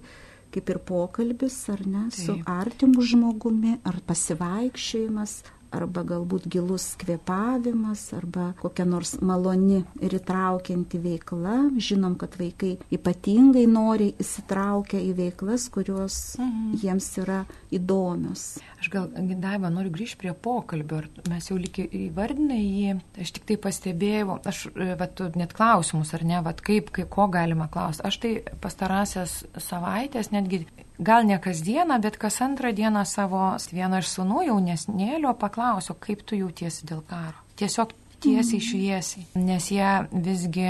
kaip 0.54 0.72
ir 0.72 0.80
pokalbis 0.88 1.58
ar 1.74 1.84
ne, 1.86 2.06
Taip. 2.08 2.20
su 2.24 2.38
artimu 2.48 3.04
žmogumi, 3.04 3.78
ar 3.84 4.00
pasivaikščiojimas, 4.08 5.42
arba 5.76 6.04
galbūt 6.08 6.48
gilus 6.52 6.92
kvėpavimas, 7.02 8.06
arba 8.18 8.52
kokia 8.62 8.86
nors 8.88 9.18
maloni 9.22 9.84
ir 10.04 10.18
įtraukianti 10.20 11.02
veikla. 11.04 11.58
Žinom, 11.78 12.18
kad 12.22 12.38
vaikai 12.40 12.76
ypatingai 12.94 13.66
nori 13.70 14.14
įsitraukia 14.22 15.02
į 15.04 15.14
veiklas, 15.18 15.68
kurios 15.74 16.38
mhm. 16.40 16.78
jiems 16.84 17.12
yra 17.24 17.44
įdomios. 17.74 18.48
Aš 18.78 18.92
gal, 18.94 19.08
Daiva, 19.42 19.72
noriu 19.74 19.92
grįžti 19.94 20.22
prie 20.22 20.34
pokalbio. 20.34 21.02
Mes 21.32 21.50
jau 21.50 21.58
lygiai 21.60 22.08
įvardinai 22.08 22.60
jį, 22.62 22.98
aš 23.24 23.34
tik 23.38 23.48
tai 23.50 23.58
pastebėjau, 23.62 24.40
aš, 24.48 24.68
vat, 25.00 25.24
net 25.40 25.56
klausimus, 25.58 26.14
ar 26.14 26.26
ne, 26.28 26.42
vat, 26.46 26.62
kaip, 26.66 26.92
kaip, 26.96 27.10
ko 27.14 27.28
galima 27.34 27.70
klausti. 27.74 28.06
Aš 28.08 28.20
tai 28.24 28.34
pastarąsias 28.62 29.40
savaitės 29.64 30.32
netgi 30.36 30.66
gal 31.00 31.26
ne 31.26 31.38
kasdieną, 31.40 32.00
bet 32.02 32.18
kas 32.18 32.42
antrą 32.42 32.72
dieną 32.74 33.06
savo 33.06 33.56
vieno 33.74 34.02
iš 34.02 34.10
sunų 34.16 34.48
jaunesnėlio 34.48 35.34
paklausiu, 35.58 35.98
kaip 36.00 36.26
tu 36.28 36.38
jautiesi 36.38 36.86
dėl 36.88 37.02
karo. 37.08 37.42
Tiesiog 37.58 37.94
tiesiai 38.22 38.62
šviesiai, 38.64 39.26
nes 39.38 39.68
jie 39.70 39.90
visgi 40.26 40.66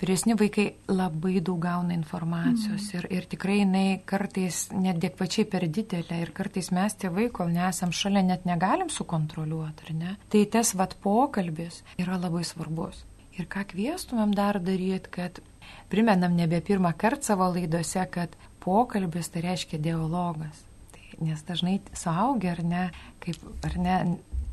vyresni 0.00 0.36
vaikai 0.36 0.66
labai 0.92 1.40
daug 1.44 1.60
gauna 1.62 1.94
informacijos 1.96 2.90
mm. 2.90 2.98
ir, 2.98 3.06
ir 3.16 3.28
tikrai 3.32 3.58
jinai 3.62 3.84
kartais 4.08 4.66
nedėkvačiai 4.74 5.46
per 5.48 5.64
didelė 5.68 6.20
ir 6.20 6.32
kartais 6.36 6.68
mes 6.76 6.96
tėvai, 7.00 7.30
kol 7.32 7.52
nesam 7.54 7.94
šalia, 7.96 8.24
net 8.26 8.44
negalim 8.48 8.92
sukontroliuoti, 8.92 9.88
ar 9.88 9.96
ne? 9.96 10.16
Tai 10.32 10.44
tas 10.52 10.74
vat 10.76 10.96
pokalbis 11.00 11.80
yra 12.00 12.20
labai 12.20 12.44
svarbus. 12.44 13.04
Ir 13.38 13.48
ką 13.48 13.64
kvieštumėm 13.72 14.36
dar 14.36 14.60
daryti, 14.60 15.08
kad 15.14 15.40
primenam 15.88 16.36
nebe 16.36 16.60
pirmą 16.60 16.92
kartą 17.00 17.32
savo 17.32 17.48
laidose, 17.54 18.04
kad 18.12 18.36
pokalbis 18.60 19.32
tai 19.32 19.46
reiškia 19.48 19.80
dialogas. 19.80 20.66
Tai, 20.92 21.06
nes 21.24 21.40
dažnai 21.48 21.78
suaugę 21.96 22.52
ar 22.52 22.60
ne, 22.66 22.90
kaip, 23.24 23.40
ar 23.64 23.80
ne, 23.80 23.96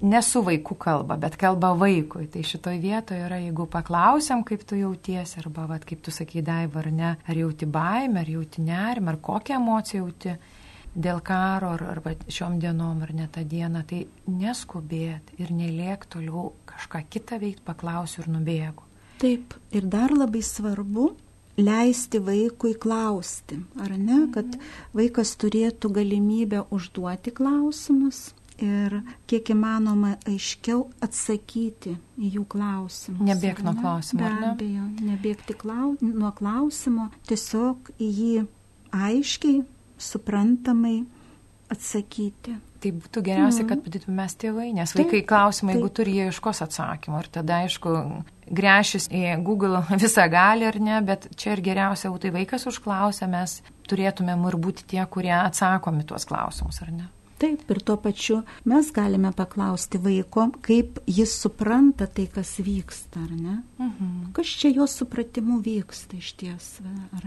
nesu 0.01 0.43
vaikų 0.45 0.77
kalba, 0.79 1.17
bet 1.19 1.37
kalba 1.39 1.71
vaikui. 1.77 2.27
Tai 2.31 2.43
šitoje 2.45 2.79
vietoje 2.81 3.23
yra, 3.25 3.39
jeigu 3.41 3.67
paklausiam, 3.71 4.43
kaip 4.47 4.63
tu 4.67 4.77
jauties, 4.79 5.37
arba 5.41 5.67
vat, 5.71 5.85
kaip 5.87 6.03
tu 6.05 6.13
sakai, 6.13 6.43
daiva, 6.45 6.83
ar 6.83 6.91
ne, 6.93 7.15
ar 7.25 7.41
jauti 7.41 7.69
baimę, 7.69 8.21
ar 8.21 8.31
jauti 8.37 8.63
nerimą, 8.65 9.13
ar 9.13 9.19
kokią 9.23 9.57
emociją 9.57 10.03
jauti 10.05 10.37
dėl 10.97 11.21
karo, 11.25 11.73
ar, 11.75 11.85
arba 11.97 12.15
šiom 12.29 12.57
dienom, 12.61 13.03
ar 13.05 13.13
ne 13.13 13.27
tą 13.33 13.43
dieną, 13.45 13.83
tai 13.89 14.05
neskubėt 14.29 15.35
ir 15.41 15.53
nelėk 15.53 16.07
toliau 16.13 16.51
kažką 16.69 17.03
kitą 17.09 17.41
veikti, 17.41 17.65
paklausiu 17.65 18.23
ir 18.23 18.33
nubėgu. 18.33 18.85
Taip, 19.21 19.55
ir 19.73 19.87
dar 19.89 20.13
labai 20.13 20.43
svarbu 20.45 21.09
leisti 21.57 22.21
vaikui 22.21 22.75
klausti, 22.77 23.57
ar 23.81 23.95
ne, 23.97 24.27
kad 24.33 24.59
vaikas 24.93 25.33
turėtų 25.41 25.89
galimybę 25.95 26.67
užduoti 26.73 27.33
klausimus 27.33 28.27
ir 28.63 28.99
kiek 29.29 29.51
įmanoma 29.53 30.15
aiškiau 30.27 30.87
atsakyti 31.03 31.95
į 32.17 32.31
jų 32.37 32.45
klausimus. 32.49 33.23
Nebėgti 33.27 33.65
nuo 33.67 33.75
klausimo. 33.77 34.21
Be 34.23 34.51
abejo, 34.51 34.85
nebėgti 35.07 35.57
klau, 35.57 35.95
nuo 36.01 36.31
klausimo, 36.37 37.09
tiesiog 37.29 37.91
į 37.97 38.09
jį 38.21 38.45
aiškiai, 38.97 39.61
suprantamai 39.97 41.01
atsakyti. 41.73 42.57
Tai 42.77 42.91
būtų 42.93 43.21
geriausia, 43.25 43.63
kad 43.65 43.81
padarytume 43.81 44.19
mes 44.19 44.35
tėvai, 44.37 44.67
nes 44.75 44.91
vaikai 44.93 45.23
klausimą, 45.25 45.73
jeigu 45.73 45.87
turi, 45.97 46.13
jie 46.19 46.27
iškos 46.29 46.61
atsakymą. 46.67 47.23
Ir 47.23 47.29
tada, 47.39 47.63
aišku, 47.65 47.93
grešis 48.53 49.09
į 49.09 49.23
Google 49.45 49.81
visą 50.03 50.27
gali 50.31 50.67
ar 50.69 50.77
ne, 50.81 50.99
bet 51.05 51.25
čia 51.39 51.55
ir 51.55 51.63
geriausia, 51.65 52.13
tai 52.21 52.33
vaikas 52.35 52.67
užklausia, 52.69 53.29
mes 53.31 53.59
turėtumėm 53.89 54.45
ir 54.51 54.59
būti 54.61 54.85
tie, 54.93 55.01
kurie 55.09 55.33
atsakomi 55.39 56.05
tuos 56.07 56.29
klausimus, 56.29 56.81
ar 56.85 56.93
ne? 56.93 57.09
Taip, 57.37 57.61
ir 57.69 57.81
tuo 57.85 57.97
pačiu 58.01 58.39
mes 58.65 58.87
galime 58.93 59.29
paklausti 59.35 59.99
vaiko, 60.01 60.47
kaip 60.65 60.97
jis 61.05 61.35
supranta 61.37 62.07
tai, 62.09 62.25
kas 62.33 62.55
vyksta, 62.65 63.21
ar 63.21 63.33
ne? 63.35 63.55
Mhm. 63.77 64.31
Kas 64.33 64.53
čia 64.57 64.71
jo 64.73 64.87
supratimu 64.89 65.59
vyksta 65.61 66.17
iš 66.17 66.31
ties. 66.39 66.69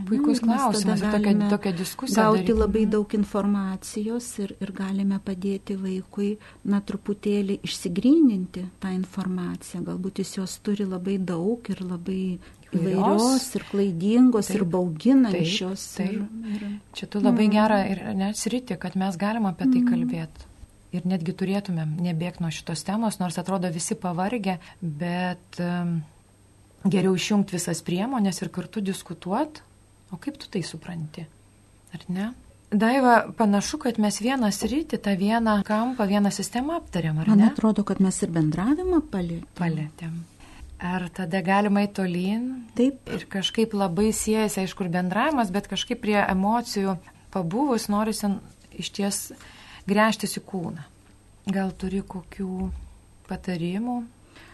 Puikus 0.08 0.42
klausimas, 0.42 1.00
tokia, 1.00 1.34
tokia 1.52 1.72
diskusija. 1.72 2.24
Gauti 2.24 2.42
daryti. 2.42 2.58
labai 2.58 2.84
daug 2.90 3.14
informacijos 3.14 4.32
ir, 4.42 4.56
ir 4.58 4.72
galime 4.74 5.20
padėti 5.22 5.78
vaikui, 5.78 6.32
na, 6.64 6.82
truputėlį 6.82 7.60
išsigryninti 7.66 8.66
tą 8.82 8.94
informaciją. 8.96 9.84
Galbūt 9.86 10.24
jis 10.24 10.36
jos 10.40 10.58
turi 10.66 10.88
labai 10.90 11.20
daug 11.22 11.70
ir 11.70 11.84
labai 11.86 12.22
įvairios 12.76 13.46
ir 13.58 13.64
klaidingos 13.70 14.50
taip, 14.50 14.60
ir 14.60 14.66
bauginančios. 14.74 15.86
Taip, 15.96 16.12
taip. 16.20 16.46
Ir, 16.52 16.62
ir, 16.68 16.76
Čia 16.96 17.08
tu 17.10 17.22
labai 17.22 17.48
mm. 17.48 17.54
gerą 17.54 17.80
ir 17.90 18.02
net 18.18 18.40
sritį, 18.40 18.78
kad 18.82 18.96
mes 19.00 19.18
galim 19.20 19.48
apie 19.50 19.66
tai 19.66 19.82
mm. 19.82 19.90
kalbėti. 19.90 20.48
Ir 20.96 21.06
netgi 21.06 21.34
turėtumėm 21.38 21.98
nebėgti 22.02 22.42
nuo 22.42 22.50
šitos 22.54 22.82
temos, 22.86 23.20
nors 23.22 23.38
atrodo 23.38 23.70
visi 23.70 23.94
pavargę, 23.98 24.56
bet 24.82 25.60
um, 25.62 26.00
geriau 26.82 27.14
išjungti 27.14 27.54
visas 27.54 27.82
priemonės 27.86 28.42
ir 28.42 28.50
kartu 28.54 28.82
diskutuoti, 28.82 29.62
o 30.10 30.18
kaip 30.18 30.40
tu 30.42 30.50
tai 30.50 30.64
supranti, 30.66 31.26
ar 31.94 32.06
ne? 32.10 32.32
Daiva, 32.70 33.24
panašu, 33.34 33.80
kad 33.82 33.96
mes 33.98 34.20
vieną 34.22 34.50
sritį, 34.54 34.98
tą 35.02 35.16
vieną 35.18 35.56
kampą, 35.66 36.06
vieną 36.06 36.30
sistemą 36.34 36.76
aptarėm, 36.78 37.18
ar 37.18 37.30
Man 37.30 37.38
ne? 37.38 37.46
Man 37.48 37.54
atrodo, 37.54 37.82
kad 37.86 38.02
mes 38.02 38.18
ir 38.22 38.30
bendravimą 38.34 39.00
palėtėm. 39.10 39.48
Palėtėm. 39.58 40.20
Ar 40.80 41.04
tada 41.12 41.42
galima 41.44 41.82
į 41.84 41.90
tolyn? 41.92 42.44
Taip. 42.76 43.02
Ir 43.12 43.26
kažkaip 43.28 43.74
labai 43.76 44.14
siejasi, 44.16 44.62
aišku, 44.62 44.86
ir 44.86 44.92
bendravimas, 44.94 45.50
bet 45.52 45.68
kažkaip 45.68 46.00
prie 46.00 46.16
emocijų 46.22 46.94
pabuvus 47.34 47.90
norisi 47.92 48.30
iš 48.80 48.88
ties 48.96 49.18
gręžtis 49.90 50.38
į 50.40 50.42
kūną. 50.48 50.86
Gal 51.52 51.74
turi 51.76 52.00
kokių 52.00 52.70
patarimų? 53.28 53.98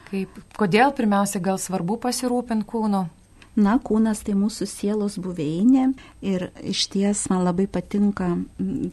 Kaip, 0.09 0.41
kodėl 0.59 0.91
pirmiausia 0.99 1.39
gal 1.43 1.61
svarbu 1.63 1.99
pasirūpinti 2.03 2.67
kūnu? 2.73 3.05
Na, 3.57 3.77
kūnas 3.79 4.25
tai 4.27 4.35
mūsų 4.37 4.67
sielos 4.69 5.17
buveinė 5.23 5.93
ir 6.27 6.49
iš 6.67 6.89
ties 6.93 7.23
man 7.31 7.47
labai 7.47 7.69
patinka 7.71 8.35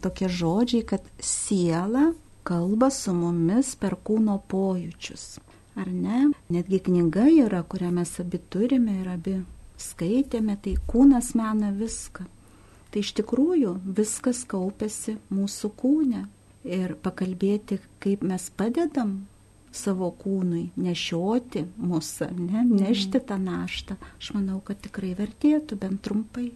tokie 0.06 0.30
žodžiai, 0.30 0.86
kad 0.94 1.10
siela 1.18 2.12
kalba 2.46 2.92
su 2.94 3.12
mumis 3.18 3.74
per 3.80 3.98
kūno 4.00 4.38
pojūčius 4.54 5.26
ar 5.76 5.90
ne? 5.90 6.30
Netgi 6.54 6.80
knyga 6.88 7.28
yra, 7.32 7.64
kurią 7.64 7.92
mes 7.96 8.14
abi 8.22 8.40
turime 8.54 9.00
ir 9.02 9.10
abi 9.16 9.40
skaitėme, 9.82 10.58
tai 10.62 10.78
kūnas 10.90 11.34
mena 11.40 11.74
viską. 11.76 12.26
Tai 12.94 13.02
iš 13.02 13.14
tikrųjų 13.18 13.76
viskas 13.98 14.44
kaupėsi 14.50 15.18
mūsų 15.34 15.74
kūne. 15.80 16.28
Ir 16.64 16.94
pakalbėti, 17.04 17.82
kaip 18.00 18.22
mes 18.24 18.46
padedam 18.56 19.24
savo 19.74 20.12
kūnui 20.16 20.70
nešioti 20.80 21.66
mūsų, 21.82 22.30
ne, 22.38 22.62
nešti 22.70 23.20
tą 23.28 23.40
naštą, 23.42 23.98
aš 24.22 24.32
manau, 24.38 24.62
kad 24.64 24.80
tikrai 24.86 25.12
vertėtų 25.18 25.80
bent 25.82 26.04
trumpai. 26.06 26.52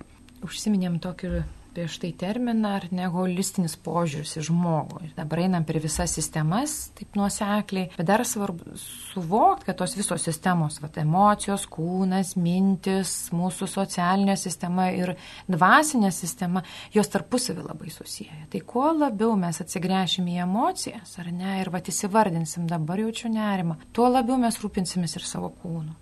Užsiminėm 0.46 1.02
tokį 1.02 1.42
prieš 1.77 2.00
tai 2.01 2.10
terminą, 2.17 2.72
ar 2.79 2.88
ne 2.89 3.05
holistinis 3.13 3.75
požiūris 3.86 4.39
į 4.39 4.46
žmogų. 4.48 5.01
Ir 5.05 5.12
dabar 5.13 5.43
einam 5.43 5.65
per 5.67 5.77
visas 5.84 6.15
sistemas, 6.17 6.88
taip 6.98 7.13
nuosekliai, 7.19 7.91
bet 7.93 8.07
dar 8.07 8.24
svarbu 8.25 8.74
suvokti, 8.81 9.67
kad 9.67 9.77
tos 9.77 9.93
visos 9.98 10.25
sistemos, 10.25 10.79
va, 10.81 10.89
emocijos, 10.98 11.67
kūnas, 11.69 12.34
mintis, 12.41 13.13
mūsų 13.29 13.69
socialinė 13.69 14.34
sistema 14.41 14.88
ir 14.96 15.13
dvasinė 15.46 16.10
sistema, 16.15 16.65
jos 16.98 17.13
tarpusavį 17.13 17.67
labai 17.67 17.93
susiję. 17.93 18.48
Tai 18.50 18.63
kuo 18.74 18.89
labiau 18.98 19.38
mes 19.38 19.62
atsigręšim 19.62 20.34
į 20.34 20.41
emocijas, 20.48 21.13
ar 21.22 21.29
ne, 21.29 21.60
ir 21.62 21.69
va, 21.69 21.84
įsivardinsim, 21.93 22.65
dabar 22.74 23.05
jaučiu 23.05 23.29
nerimą, 23.38 23.77
tuo 23.93 24.10
labiau 24.10 24.41
mes 24.41 24.57
rūpinsimės 24.65 25.19
ir 25.19 25.29
savo 25.29 25.53
kūnu. 25.62 25.93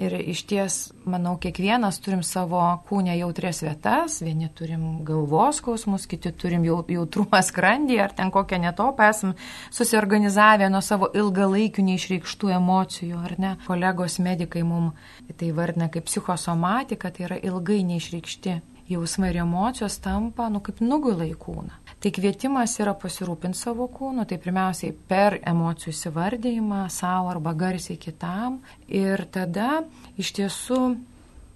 Ir 0.00 0.14
iš 0.16 0.40
ties, 0.48 0.76
manau, 1.04 1.34
kiekvienas 1.36 1.98
turim 2.00 2.22
savo 2.24 2.62
kūnę 2.88 3.12
jautrės 3.18 3.60
vietas, 3.60 4.22
vieni 4.24 4.48
turim 4.56 5.02
galvos 5.04 5.60
skausmus, 5.60 6.06
kiti 6.08 6.32
turim 6.32 6.64
jautrumą 6.64 7.42
skrandį 7.44 7.98
ar 8.00 8.14
ten 8.16 8.32
kokią 8.32 8.62
netopą 8.62 9.10
esam 9.12 9.34
susiorganizavę 9.68 10.70
nuo 10.72 10.80
savo 10.80 11.10
ilgalaikių 11.12 11.84
neišreikštų 11.90 12.54
emocijų, 12.56 13.20
ar 13.20 13.36
ne. 13.38 13.54
Kolegos 13.68 14.16
medikai 14.24 14.64
mums 14.64 14.96
tai 15.36 15.52
vardina 15.52 15.90
kaip 15.92 16.08
psichosomatika, 16.08 17.12
tai 17.12 17.28
yra 17.28 17.40
ilgai 17.44 17.82
neišreikšti 17.92 18.60
jausmai 18.96 19.30
ir 19.32 19.40
emocijos 19.42 19.98
tampa, 20.02 20.48
nu, 20.52 20.62
kaip 20.64 20.82
nugula 20.84 21.26
į 21.28 21.36
kūną. 21.40 21.78
Tai 22.02 22.10
kvietimas 22.10 22.74
yra 22.82 22.96
pasirūpinti 22.98 23.58
savo 23.58 23.86
kūnu, 23.92 24.26
tai 24.26 24.38
pirmiausiai 24.42 24.94
per 25.08 25.38
emocijų 25.38 25.92
įsivardėjimą 25.94 26.84
savo 26.90 27.30
arba 27.30 27.54
garsiai 27.54 27.98
kitam. 28.00 28.60
Ir 28.90 29.22
tada 29.30 29.84
iš 30.18 30.32
tiesų 30.38 30.80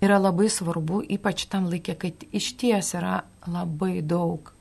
yra 0.04 0.20
labai 0.22 0.50
svarbu, 0.52 1.02
ypač 1.16 1.48
tam 1.50 1.70
laikė, 1.72 1.96
kad 1.98 2.28
iš 2.30 2.52
ties 2.60 2.92
yra 2.94 3.22
labai 3.50 3.98
daug 4.06 4.52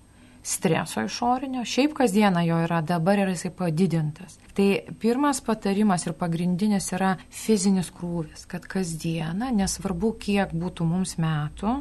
streso 0.46 1.02
išorinio, 1.02 1.64
šiaip 1.66 1.96
kasdieną 1.98 2.44
jo 2.46 2.60
yra, 2.68 2.82
dabar 2.86 3.18
yra 3.24 3.34
jisai 3.34 3.50
padidintas. 3.56 4.38
Tai 4.56 4.68
pirmas 5.02 5.42
patarimas 5.42 6.06
ir 6.06 6.14
pagrindinis 6.18 6.92
yra 6.94 7.16
fizinis 7.34 7.90
krūvis, 7.94 8.46
kad 8.48 8.68
kasdieną, 8.70 9.50
nesvarbu 9.58 10.14
kiek 10.22 10.54
būtų 10.54 10.86
mums 10.86 11.18
metų, 11.22 11.80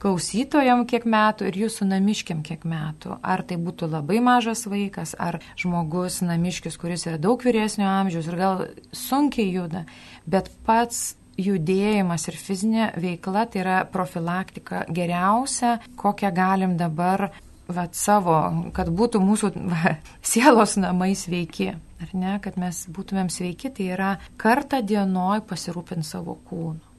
klausytojam 0.00 0.86
kiek 0.88 1.04
metų 1.08 1.50
ir 1.50 1.58
jūsų 1.64 1.88
namiškiam 1.90 2.42
kiek 2.46 2.64
metų. 2.68 3.18
Ar 3.22 3.44
tai 3.46 3.58
būtų 3.60 3.90
labai 3.92 4.20
mažas 4.24 4.64
vaikas, 4.70 5.14
ar 5.18 5.40
žmogus 5.60 6.20
namiškis, 6.24 6.78
kuris 6.80 7.06
yra 7.08 7.20
daug 7.20 7.42
vyresnio 7.44 7.88
amžiaus 7.88 8.28
ir 8.30 8.38
gal 8.40 8.66
sunkiai 8.96 9.50
juda, 9.52 9.84
bet 10.26 10.50
pats 10.66 11.14
judėjimas 11.40 12.26
ir 12.28 12.36
fizinė 12.36 12.90
veikla 13.00 13.46
tai 13.50 13.62
yra 13.62 13.76
profilaktika 13.88 14.84
geriausia, 14.88 15.78
kokią 16.00 16.32
galim 16.36 16.76
dabar 16.80 17.30
vat, 17.70 17.94
savo, 17.94 18.36
kad 18.76 18.90
būtų 18.90 19.22
mūsų 19.22 19.52
va, 19.70 19.96
sielos 20.32 20.76
namai 20.80 21.12
sveiki. 21.18 21.72
Ar 22.00 22.12
ne, 22.16 22.38
kad 22.40 22.56
mes 22.56 22.86
būtumėm 22.88 23.28
sveiki, 23.28 23.68
tai 23.76 23.90
yra 23.92 24.14
kartą 24.40 24.80
dienoj 24.80 25.44
pasirūpinti 25.48 26.08
savo 26.08 26.38
kūnu. 26.48 26.89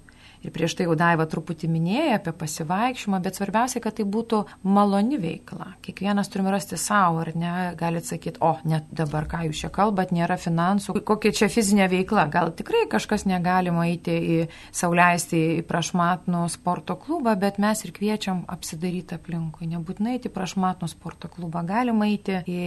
Ir 0.42 0.50
prieš 0.54 0.74
tai 0.78 0.88
jau 0.88 0.96
Daiva 0.98 1.28
truputį 1.30 1.68
minėjo 1.70 2.16
apie 2.18 2.32
pasivaikščiojimą, 2.34 3.20
bet 3.22 3.38
svarbiausia, 3.38 3.82
kad 3.84 4.00
tai 4.00 4.06
būtų 4.10 4.40
maloni 4.66 5.20
veikla. 5.22 5.76
Kiekvienas 5.86 6.32
turime 6.34 6.54
rasti 6.54 6.80
savo, 6.82 7.22
ar 7.22 7.30
ne, 7.38 7.52
galit 7.78 8.08
sakyti, 8.10 8.42
o, 8.42 8.56
net 8.66 8.90
dabar 8.90 9.28
ką 9.30 9.44
jūs 9.48 9.62
čia 9.62 9.70
kalbat, 9.74 10.14
nėra 10.16 10.40
finansų, 10.42 10.98
kokia 11.06 11.34
čia 11.38 11.52
fizinė 11.52 11.86
veikla. 11.92 12.26
Gal 12.34 12.56
tikrai 12.58 12.88
kažkas 12.90 13.28
negalima 13.30 13.86
eiti 13.92 14.18
į 14.18 14.40
sauliaisti 14.74 15.44
į 15.60 15.64
prašmatnų 15.70 16.48
sporto 16.54 16.98
klubą, 16.98 17.38
bet 17.38 17.62
mes 17.62 17.86
ir 17.86 17.94
kviečiam 17.94 18.42
apsidaryti 18.50 19.20
aplinkui. 19.20 19.70
Nebūtinai 19.70 20.18
eiti 20.18 20.32
į 20.32 20.36
prašmatnų 20.36 20.90
sporto 20.90 21.30
klubą, 21.30 21.62
galima 21.70 22.10
eiti 22.10 22.42
į 22.50 22.64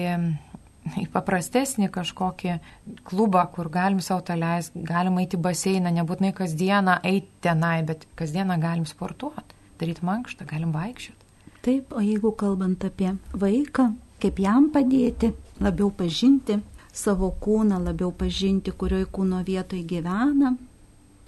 į 1.00 1.06
paprastesnį 1.12 1.88
kažkokį 1.92 2.58
klubą, 3.08 3.44
kur 3.54 3.70
galim 3.72 4.00
savo 4.04 4.24
tą 4.26 4.36
leisti, 4.38 4.82
galim 4.84 5.18
eiti 5.22 5.40
baseiną, 5.40 5.92
nebūtinai 5.98 6.34
kasdieną 6.36 6.98
eiti 7.06 7.30
tenai, 7.44 7.78
bet 7.86 8.06
kasdieną 8.18 8.58
galim 8.62 8.86
sportuoti, 8.88 9.56
daryti 9.80 10.04
mankštą, 10.04 10.46
galim 10.50 10.74
vaikščioti. 10.76 11.20
Taip, 11.64 11.94
o 11.96 12.02
jeigu 12.04 12.34
kalbant 12.36 12.84
apie 12.84 13.14
vaiką, 13.32 13.88
kaip 14.20 14.40
jam 14.42 14.68
padėti, 14.72 15.32
labiau 15.64 15.88
pažinti 15.94 16.60
savo 16.94 17.30
kūną, 17.40 17.80
labiau 17.82 18.12
pažinti, 18.14 18.74
kurioje 18.76 19.08
kūno 19.10 19.40
vietoje 19.46 19.82
gyvena, 19.88 20.54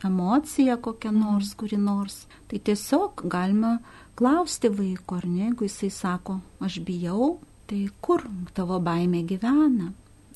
emocija 0.04 0.76
kokia 0.76 1.10
mhm. 1.10 1.22
nors, 1.24 1.54
kuri 1.58 1.80
nors, 1.80 2.24
tai 2.50 2.60
tiesiog 2.60 3.24
galima 3.24 3.78
klausti 4.16 4.68
vaiko, 4.72 5.18
ar 5.18 5.26
ne, 5.28 5.46
jeigu 5.48 5.66
jisai 5.66 5.90
sako, 5.92 6.40
aš 6.64 6.78
bijau, 6.84 7.36
Tai 7.66 7.80
kur 8.00 8.26
tavo 8.54 8.78
baimė 8.82 9.24
gyvena? 9.26 9.90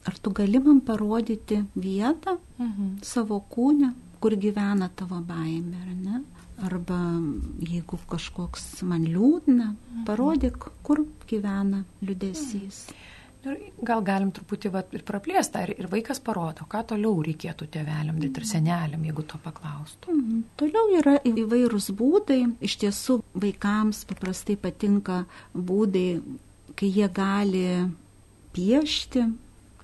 Ar 0.08 0.16
tu 0.18 0.32
gali 0.34 0.58
man 0.64 0.80
parodyti 0.80 1.60
vietą 1.76 2.38
mhm. 2.58 3.00
savo 3.04 3.42
kūnę, 3.52 3.92
kur 4.20 4.36
gyvena 4.40 4.88
tavo 4.96 5.20
baimė, 5.24 5.82
ar 5.84 5.96
ne? 5.96 6.22
Arba 6.60 6.98
jeigu 7.64 7.96
kažkoks 8.08 8.82
man 8.88 9.06
liūdna, 9.08 9.70
mhm. 9.70 10.02
parodyk, 10.08 10.66
kur 10.84 11.04
gyvena 11.30 11.84
liudesys. 12.04 12.88
Mhm. 12.90 13.06
Ir 13.40 13.56
gal 13.88 14.02
galim 14.04 14.28
truputį 14.36 14.70
va, 14.74 14.82
ir 14.92 15.00
praplėstą, 15.08 15.62
ir, 15.64 15.70
ir 15.80 15.86
vaikas 15.88 16.18
parodo, 16.20 16.66
ką 16.68 16.82
toliau 16.90 17.22
reikėtų 17.24 17.70
tėveliam 17.72 18.18
ir 18.20 18.44
seneliam, 18.44 19.00
jeigu 19.06 19.24
to 19.24 19.40
paklaustų. 19.40 20.12
Mm, 20.12 20.42
toliau 20.60 20.90
yra 20.98 21.14
įvairūs 21.24 21.88
būdai. 21.96 22.42
Iš 22.68 22.76
tiesų 22.82 23.16
vaikams 23.32 24.02
paprastai 24.10 24.58
patinka 24.60 25.22
būdai 25.56 26.20
kai 26.78 26.90
jie 26.92 27.08
gali 27.14 27.64
piešti, 28.54 29.24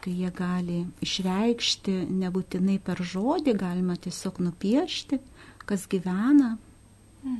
kai 0.03 0.15
jie 0.21 0.31
gali 0.35 0.85
išreikšti, 1.03 1.97
nebūtinai 2.23 2.79
per 2.83 3.03
žodį, 3.03 3.57
galima 3.59 3.97
tiesiog 3.99 4.39
nupiešti, 4.45 5.19
kas 5.67 5.89
gyvena 5.91 6.55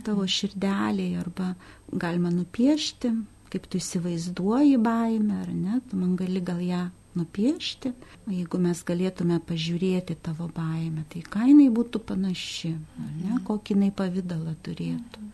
tavo 0.03 0.27
širdelėje 0.27 1.23
arba 1.23 1.53
galima 1.95 2.33
nupiešti 2.35 3.15
kaip 3.57 3.67
tu 3.71 3.81
įsivaizduoji 3.81 4.79
baimę, 4.83 5.41
ar 5.45 5.51
ne, 5.55 5.81
tu 5.89 5.99
man 5.99 6.17
gali 6.19 6.43
gal 6.45 6.61
ją 6.63 6.87
nupiešti, 7.17 7.93
o 8.27 8.33
jeigu 8.35 8.59
mes 8.61 8.83
galėtume 8.85 9.39
pažiūrėti 9.49 10.19
tavo 10.27 10.51
baimę, 10.57 11.07
tai 11.13 11.23
ką 11.25 11.47
jinai 11.49 11.69
būtų 11.73 12.03
panaši, 12.11 12.75
ar 12.75 13.13
ne, 13.15 13.31
mhm. 13.31 13.45
kokį 13.49 13.77
jinai 13.77 13.93
pavydalą 13.97 14.57
turėtų. 14.67 15.25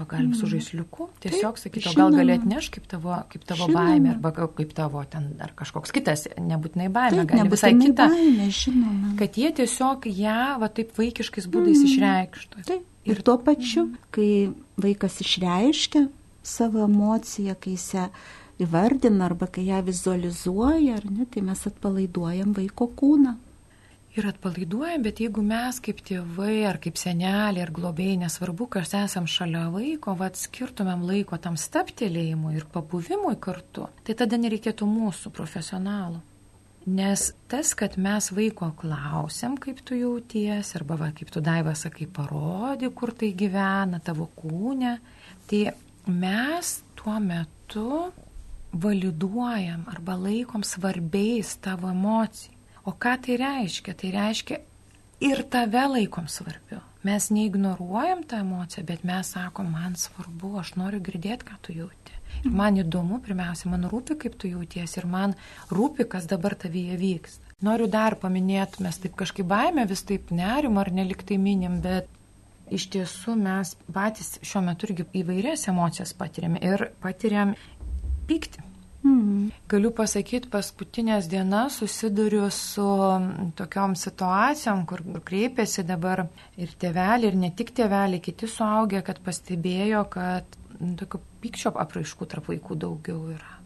Arba 0.00 0.16
galim 0.16 0.34
su 0.34 0.46
mhm. 0.46 0.50
žaisliuku 0.50 1.08
tiesiog 1.20 1.58
sakyti, 1.58 1.90
gal 1.96 2.10
gali 2.14 2.32
atneš 2.32 2.70
kaip 2.72 2.86
tavo, 2.88 3.12
kaip 3.28 3.42
tavo 3.44 3.66
žinoma. 3.68 3.82
baimė, 3.84 4.10
arba 4.14 4.30
kaip 4.32 4.70
tavo 4.72 5.02
ten 5.04 5.26
ar 5.44 5.52
kažkoks 5.58 5.92
kitas, 5.92 6.24
nebūtinai 6.40 6.86
baimė, 6.94 7.26
gali 7.28 7.52
visai 7.52 7.74
kita. 7.76 8.06
Baimė, 8.08 8.46
žinoma. 8.48 9.12
Kad 9.20 9.36
jie 9.36 9.50
tiesiog 9.60 10.08
ją 10.08 10.38
va 10.62 10.70
taip 10.72 10.94
vaikiškais 10.96 11.50
būdais 11.52 11.82
mm. 11.82 11.90
išreikštų. 11.90 12.64
Taip. 12.70 12.86
Ir 13.10 13.20
tuo 13.26 13.36
pačiu, 13.44 13.90
kai 14.14 14.30
vaikas 14.80 15.20
išreiškia 15.20 16.06
savo 16.46 16.86
emociją, 16.86 17.58
kai 17.60 17.76
jis 17.76 17.86
ją 17.98 18.08
įvardina 18.64 19.28
arba 19.28 19.50
kai 19.52 19.66
ją 19.68 19.82
vizualizuoja, 19.84 20.96
ar 20.96 21.08
ne, 21.12 21.28
tai 21.28 21.44
mes 21.44 21.68
atpalaiduojam 21.68 22.56
vaiko 22.56 22.88
kūną. 22.96 23.36
Ir 24.20 24.26
atpalaiduojam, 24.28 25.00
bet 25.06 25.20
jeigu 25.22 25.40
mes 25.40 25.78
kaip 25.80 26.02
tėvai 26.04 26.66
ar 26.68 26.76
kaip 26.82 26.98
seneliai 27.00 27.62
ar 27.64 27.70
globėjai, 27.72 28.18
nesvarbu, 28.20 28.66
kas 28.74 28.90
esam 28.98 29.24
šalia 29.24 29.62
vaiko, 29.72 30.12
vad 30.18 30.36
skirtumėm 30.36 31.06
laiko 31.08 31.38
tam 31.40 31.56
staptelėjimui 31.56 32.52
ir 32.58 32.66
pabuvimui 32.74 33.38
kartu, 33.40 33.86
tai 34.04 34.18
tada 34.20 34.36
nereikėtų 34.42 34.88
mūsų 34.90 35.32
profesionalų. 35.32 36.20
Nes 36.90 37.30
tas, 37.48 37.72
kad 37.80 37.96
mes 37.96 38.28
vaiko 38.36 38.68
klausiam, 38.82 39.56
kaip 39.56 39.80
tu 39.88 39.96
jauties, 39.96 40.74
arba 40.76 41.00
va, 41.00 41.10
kaip 41.16 41.32
tu 41.32 41.40
daiva 41.40 41.72
sakai, 41.78 42.04
parodi, 42.04 42.92
kur 42.92 43.16
tai 43.16 43.32
gyvena 43.32 44.04
tavo 44.04 44.28
kūne, 44.36 44.98
tai 45.48 45.64
mes 46.12 46.76
tuo 46.98 47.16
metu 47.24 48.10
validuojam 48.72 49.88
arba 49.96 50.20
laikom 50.28 50.66
svarbiais 50.66 51.56
tavo 51.64 51.88
emocijų. 51.96 52.59
O 52.90 52.94
ką 52.98 53.14
tai 53.22 53.36
reiškia? 53.38 53.94
Tai 53.94 54.08
reiškia 54.16 54.56
ir 55.22 55.42
tave 55.52 55.82
laikom 55.92 56.26
svarbiu. 56.26 56.80
Mes 57.06 57.28
neignoruojam 57.30 58.24
tą 58.28 58.40
emociją, 58.42 58.82
bet 58.88 59.04
mes 59.06 59.30
sakom, 59.36 59.68
man 59.72 59.94
svarbu, 59.96 60.56
aš 60.60 60.74
noriu 60.80 60.98
girdėti, 61.06 61.46
ką 61.46 61.58
tu 61.62 61.76
jauti. 61.76 62.16
Ir 62.42 62.50
man 62.56 62.80
įdomu, 62.80 63.20
pirmiausia, 63.22 63.70
man 63.70 63.86
rūpi, 63.92 64.16
kaip 64.24 64.34
tu 64.40 64.50
jauties 64.50 64.96
ir 64.98 65.06
man 65.06 65.36
rūpi, 65.70 66.08
kas 66.10 66.26
dabar 66.30 66.56
tavyje 66.58 66.98
vyksta. 67.00 67.54
Noriu 67.62 67.86
dar 67.92 68.16
paminėti, 68.18 68.82
mes 68.82 68.98
taip 68.98 69.14
kažkaip 69.20 69.46
baimę 69.46 69.84
vis 69.88 70.02
taip 70.08 70.32
nerim 70.34 70.80
ar 70.80 70.90
neliktai 70.96 71.38
minim, 71.38 71.78
bet 71.84 72.08
iš 72.74 72.88
tiesų 72.94 73.36
mes 73.38 73.76
patys 73.92 74.34
šiuo 74.42 74.64
metu 74.66 74.88
irgi 74.88 75.06
įvairias 75.22 75.68
emocijas 75.70 76.16
patiriam 76.16 76.58
ir 76.58 76.88
patiriam 77.04 77.54
pyktį. 78.26 78.69
Mm. 79.00 79.48
Galiu 79.70 79.90
pasakyti, 79.96 80.50
paskutinės 80.52 81.28
dienas 81.30 81.78
susiduriu 81.80 82.44
su 82.52 82.86
tokiom 83.56 83.94
situacijom, 83.96 84.82
kur 84.88 85.00
kreipiasi 85.24 85.86
dabar 85.88 86.26
ir 86.60 86.74
tėveliai, 86.80 87.30
ir 87.30 87.38
ne 87.40 87.52
tik 87.56 87.72
tėveliai, 87.76 88.20
kiti 88.20 88.48
suaugę, 88.50 89.00
kad 89.06 89.22
pastebėjo, 89.24 90.04
kad 90.12 90.58
tokio 91.00 91.22
pykčio 91.40 91.72
apraiškų 91.80 92.28
tarp 92.28 92.52
vaikų 92.52 92.76
daugiau 92.84 93.30
yra. 93.32 93.56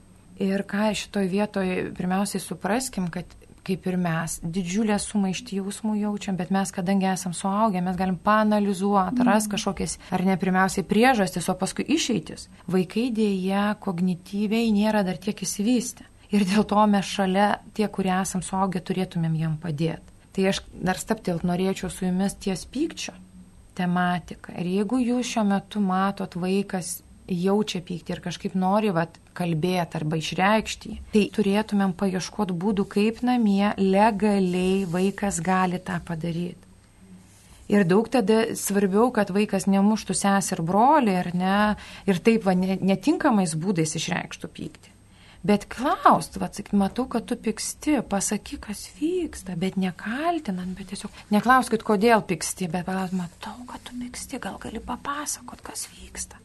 Ir 0.42 0.64
ką 0.66 0.88
šitoj 0.99 1.29
vietoje 1.31 1.83
pirmiausiai 1.94 2.42
supraskim, 2.42 3.07
kad 3.11 3.27
kaip 3.64 3.87
ir 3.88 3.96
mes, 4.00 4.38
didžiulę 4.42 4.96
sumaištį 5.00 5.61
jausmų 5.61 5.96
jaučiam, 6.03 6.37
bet 6.38 6.53
mes, 6.55 6.72
kadangi 6.74 7.09
esam 7.11 7.35
suaugę, 7.37 7.83
mes 7.85 7.98
galim 7.98 8.16
panalizuoti, 8.20 9.22
mm. 9.22 9.29
ras 9.29 9.48
kažkokias, 9.50 9.98
ar 10.14 10.24
ne 10.27 10.37
pirmiausiai 10.40 10.87
priežastis, 10.88 11.48
o 11.48 11.57
paskui 11.59 11.87
išeitis. 11.96 12.48
Vaikai 12.70 13.09
dėja 13.14 13.70
kognityviai 13.85 14.72
nėra 14.74 15.05
dar 15.07 15.20
tiek 15.20 15.44
įsivystę. 15.46 16.09
Ir 16.35 16.46
dėl 16.48 16.64
to 16.66 16.83
mes 16.90 17.07
šalia 17.07 17.48
tie, 17.77 17.87
kurie 17.88 18.14
esam 18.16 18.42
suaugę, 18.42 18.83
turėtumėm 18.83 19.37
jam 19.38 19.59
padėti. 19.61 20.14
Tai 20.35 20.48
aš 20.50 20.64
dar 20.74 20.98
staptelt 20.98 21.44
norėčiau 21.46 21.92
su 21.92 22.09
jumis 22.09 22.35
ties 22.42 22.64
pykčio 22.66 23.14
tematika. 23.79 24.55
Ir 24.59 24.70
jeigu 24.81 24.98
jūs 25.03 25.31
šiuo 25.31 25.44
metu 25.46 25.83
matot 25.83 26.35
vaikas 26.38 26.96
jaučia 27.29 27.81
pyktį 27.85 28.17
ir 28.17 28.21
kažkaip 28.25 28.57
nori 28.59 28.93
vat, 28.95 29.17
kalbėti 29.35 29.99
arba 29.99 30.19
išreikšti, 30.21 30.99
tai 31.15 31.25
turėtumėm 31.35 31.95
paieškoti 31.99 32.57
būdų, 32.65 32.87
kaip 32.91 33.23
namie 33.27 33.73
legaliai 33.81 34.85
vaikas 34.91 35.41
gali 35.45 35.81
tą 35.83 35.99
padaryti. 36.05 36.61
Ir 37.73 37.87
daug 37.89 38.11
tada 38.13 38.53
svarbiau, 38.61 39.09
kad 39.15 39.33
vaikas 39.33 39.65
nemuštų 39.73 40.17
sesę 40.19 40.59
ir 40.59 40.61
brolį, 40.69 41.15
ar 41.17 41.31
ne, 41.33 41.61
ir 42.05 42.21
taip 42.21 42.45
va, 42.45 42.53
netinkamais 42.53 43.57
būdais 43.57 43.97
išreikštų 43.97 44.51
pyktį. 44.53 44.93
Bet 45.45 45.67
klaust, 45.69 46.39
va, 46.41 46.49
sakyk, 46.53 46.73
matau, 46.81 47.05
kad 47.09 47.27
tu 47.29 47.37
pyksti, 47.37 47.99
pasakyk, 48.09 48.63
kas 48.69 48.87
vyksta, 48.97 49.57
bet 49.61 49.77
nekaltinant, 49.81 50.73
bet 50.77 50.93
tiesiog 50.93 51.19
neklauskit, 51.33 51.85
kodėl 51.85 52.25
pyksti, 52.25 52.69
bet 52.73 52.89
matau, 53.17 53.59
kad 53.69 53.85
tu 53.85 53.97
pyksti, 54.01 54.41
gal 54.45 54.57
gali 54.61 54.81
papasakot, 54.81 55.61
kas 55.65 55.89
vyksta. 55.93 56.43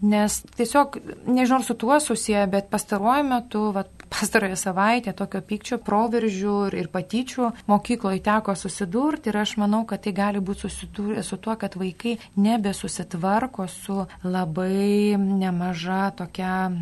Nes 0.00 0.38
tiesiog, 0.56 0.96
nežinau, 1.28 1.62
su 1.62 1.74
tuo 1.74 1.98
susiję, 2.00 2.46
bet 2.48 2.70
pastaruoju 2.72 3.24
metu, 3.24 3.66
vat, 3.72 3.88
pastarąją 4.14 4.56
savaitę 4.56 5.12
tokio 5.12 5.42
pykčio 5.44 5.76
proveržių 5.84 6.54
ir, 6.80 6.88
patyčių 6.88 7.50
mokykloje 7.68 8.22
teko 8.24 8.54
susidurti 8.56 9.28
ir 9.28 9.36
aš 9.42 9.58
manau, 9.60 9.82
kad 9.84 10.00
tai 10.06 10.14
gali 10.16 10.40
būti 10.40 10.64
susidūrę 10.64 11.22
su 11.22 11.36
tuo, 11.36 11.54
kad 11.60 11.76
vaikai 11.76 12.16
nebesusitvarko 12.36 13.68
su 13.68 13.98
labai 14.24 15.20
nemaža 15.20 16.10
tokia 16.16 16.72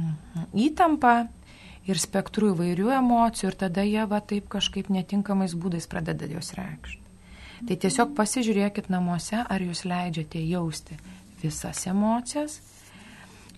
įtampa 0.55 1.17
ir 1.91 1.99
spektru 1.99 2.55
įvairių 2.55 2.95
emocijų 3.01 3.51
ir 3.51 3.61
tada 3.67 3.83
jie 3.83 4.07
va 4.07 4.23
taip 4.23 4.47
kažkaip 4.55 4.95
netinkamais 4.95 5.59
būdais 5.59 5.91
pradeda 5.91 6.31
jos 6.31 6.55
reikšti. 6.55 7.03
Tai 7.67 7.75
tiesiog 7.83 8.15
pasižiūrėkit 8.15 8.87
namuose, 8.95 9.43
ar 9.43 9.63
jūs 9.63 9.83
leidžiate 9.91 10.39
jausti 10.47 10.95
visas 11.43 11.83
emocijas 11.91 12.61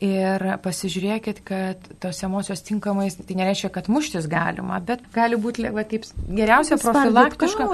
Ir 0.00 0.40
pasižiūrėkit, 0.64 1.42
kad 1.44 1.88
tos 2.00 2.22
emocijos 2.24 2.62
tinkamai, 2.64 3.10
tai 3.12 3.34
nereiškia, 3.36 3.68
kad 3.74 3.90
muštis 3.92 4.24
galima, 4.32 4.78
bet 4.80 5.02
gali 5.12 5.36
būti, 5.36 5.66
va, 5.74 5.84
taip, 5.84 6.06
geriausia 6.24 6.78
profilaktiška 6.80 7.66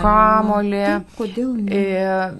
kamolį. 0.00 0.84
Kodėl 1.18 1.50
ne? 1.60 1.82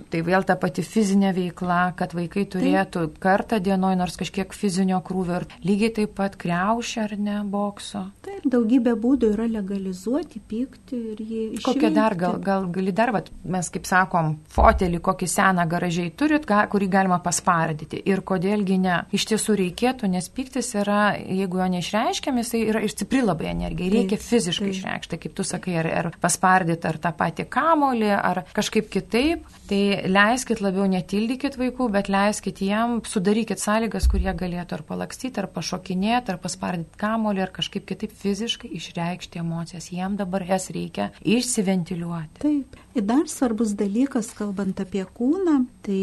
Tai 0.08 0.22
vėl 0.24 0.46
ta 0.48 0.56
pati 0.60 0.80
fizinė 0.86 1.34
veikla, 1.36 1.82
kad 1.98 2.14
vaikai 2.16 2.46
turėtų 2.54 3.02
taip. 3.10 3.18
kartą 3.20 3.60
dienoje 3.60 3.98
nors 4.00 4.16
kažkiek 4.16 4.56
fizinio 4.56 5.02
krūvio 5.04 5.42
ir 5.42 5.46
lygiai 5.66 5.92
taip 6.00 6.16
pat 6.16 6.38
kreušia 6.40 7.04
ar 7.04 7.16
ne 7.20 7.36
bokso. 7.44 8.06
Taip, 8.24 8.48
daugybė 8.48 8.96
būdų 8.96 9.34
yra 9.34 9.50
legalizuoti, 9.58 10.40
pykti 10.40 11.02
ir 11.12 11.20
jį 11.20 11.42
išveikti. 11.58 11.66
Kokią 11.68 11.92
dar, 11.92 12.16
gal, 12.16 12.40
gal 12.40 12.64
gali 12.72 12.96
dar, 12.96 13.12
va, 13.12 13.20
mes 13.44 13.68
kaip 13.74 13.84
sakom, 13.88 14.38
fotelį 14.56 15.04
kokį 15.04 15.28
seną 15.28 15.68
garažiai 15.68 16.16
turit, 16.16 16.48
kurį 16.48 16.88
galima 16.88 17.20
paspardyti 17.20 18.00
ir 18.08 18.24
kodėlgi 18.24 18.80
ne. 18.80 19.02
Iš 19.12 19.28
tiesų 19.34 19.58
reikėtų, 19.58 20.08
nes 20.14 20.28
piktis 20.32 20.70
yra, 20.78 21.14
jeigu 21.18 21.60
jo 21.60 21.66
neišreiškiam, 21.74 22.38
jisai 22.40 22.62
yra 22.70 22.82
ir 22.84 22.92
stipri 22.92 23.22
labai 23.24 23.50
energija. 23.52 23.90
Reikia 23.94 24.18
fiziškai 24.22 24.68
taip. 24.68 24.76
išreikšti, 24.78 25.20
kaip 25.24 25.34
tu 25.36 25.46
sakai, 25.46 25.76
ar, 25.82 25.90
ar 26.00 26.08
paspardyti, 26.22 26.88
ar 26.90 27.00
tą 27.02 27.12
patį 27.18 27.48
kamolį, 27.52 28.12
ar 28.16 28.44
kažkaip 28.56 28.90
kitaip. 28.92 29.44
Tai 29.64 29.80
leiskit 30.12 30.60
labiau 30.60 30.84
netildykit 30.92 31.54
vaikų, 31.56 31.86
bet 31.94 32.10
leiskit 32.12 32.60
jiem, 32.60 32.98
sudarykit 33.08 33.62
sąlygas, 33.62 34.10
kurie 34.12 34.28
galėtų 34.36 34.76
ar 34.76 34.84
palakstyti, 34.84 35.40
ar 35.40 35.48
pašokinėti, 35.54 36.34
ar 36.34 36.40
paspardyti 36.42 37.00
kamolį, 37.00 37.46
ar 37.46 37.52
kažkaip 37.54 37.86
kitaip 37.88 38.12
fiziškai 38.20 38.68
išreikšti 38.76 39.40
emocijas. 39.40 39.88
Jiem 39.94 40.18
dabar 40.20 40.44
jas 40.44 40.68
reikia 40.74 41.08
išsiventiliuoti. 41.24 42.44
Taip. 42.44 42.76
Ir 42.94 43.08
dar 43.08 43.24
svarbus 43.32 43.72
dalykas, 43.78 44.34
kalbant 44.36 44.84
apie 44.84 45.06
kūną, 45.16 45.62
tai 45.86 46.02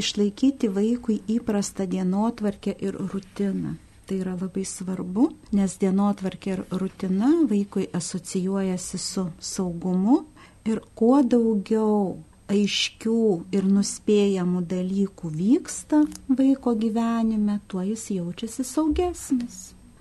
išlaikyti 0.00 0.70
vaikui 0.72 1.20
įprastą 1.36 1.86
dienotvarkę 1.90 2.74
ir 2.80 2.98
rutiną. 3.12 3.76
Tai 4.06 4.16
yra 4.18 4.34
labai 4.34 4.64
svarbu, 4.66 5.28
nes 5.54 5.76
dienotvarkė 5.78 6.50
ir 6.56 6.64
rutina 6.74 7.30
vaikui 7.50 7.86
asocijuojasi 7.94 8.98
su 8.98 9.28
saugumu 9.38 10.24
ir 10.66 10.82
kuo 10.98 11.20
daugiau 11.22 12.16
aiškių 12.50 13.20
ir 13.54 13.68
nuspėjamų 13.70 14.64
dalykų 14.72 15.30
vyksta 15.34 16.02
vaiko 16.26 16.74
gyvenime, 16.74 17.60
tuo 17.70 17.84
jis 17.86 18.08
jaučiasi 18.16 18.66
saugesnis. 18.66 19.60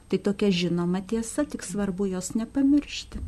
Tai 0.10 0.18
tokia 0.26 0.50
žinoma 0.50 1.04
tiesa, 1.06 1.46
tik 1.46 1.62
svarbu 1.62 2.10
jos 2.16 2.34
nepamiršti. 2.34 3.22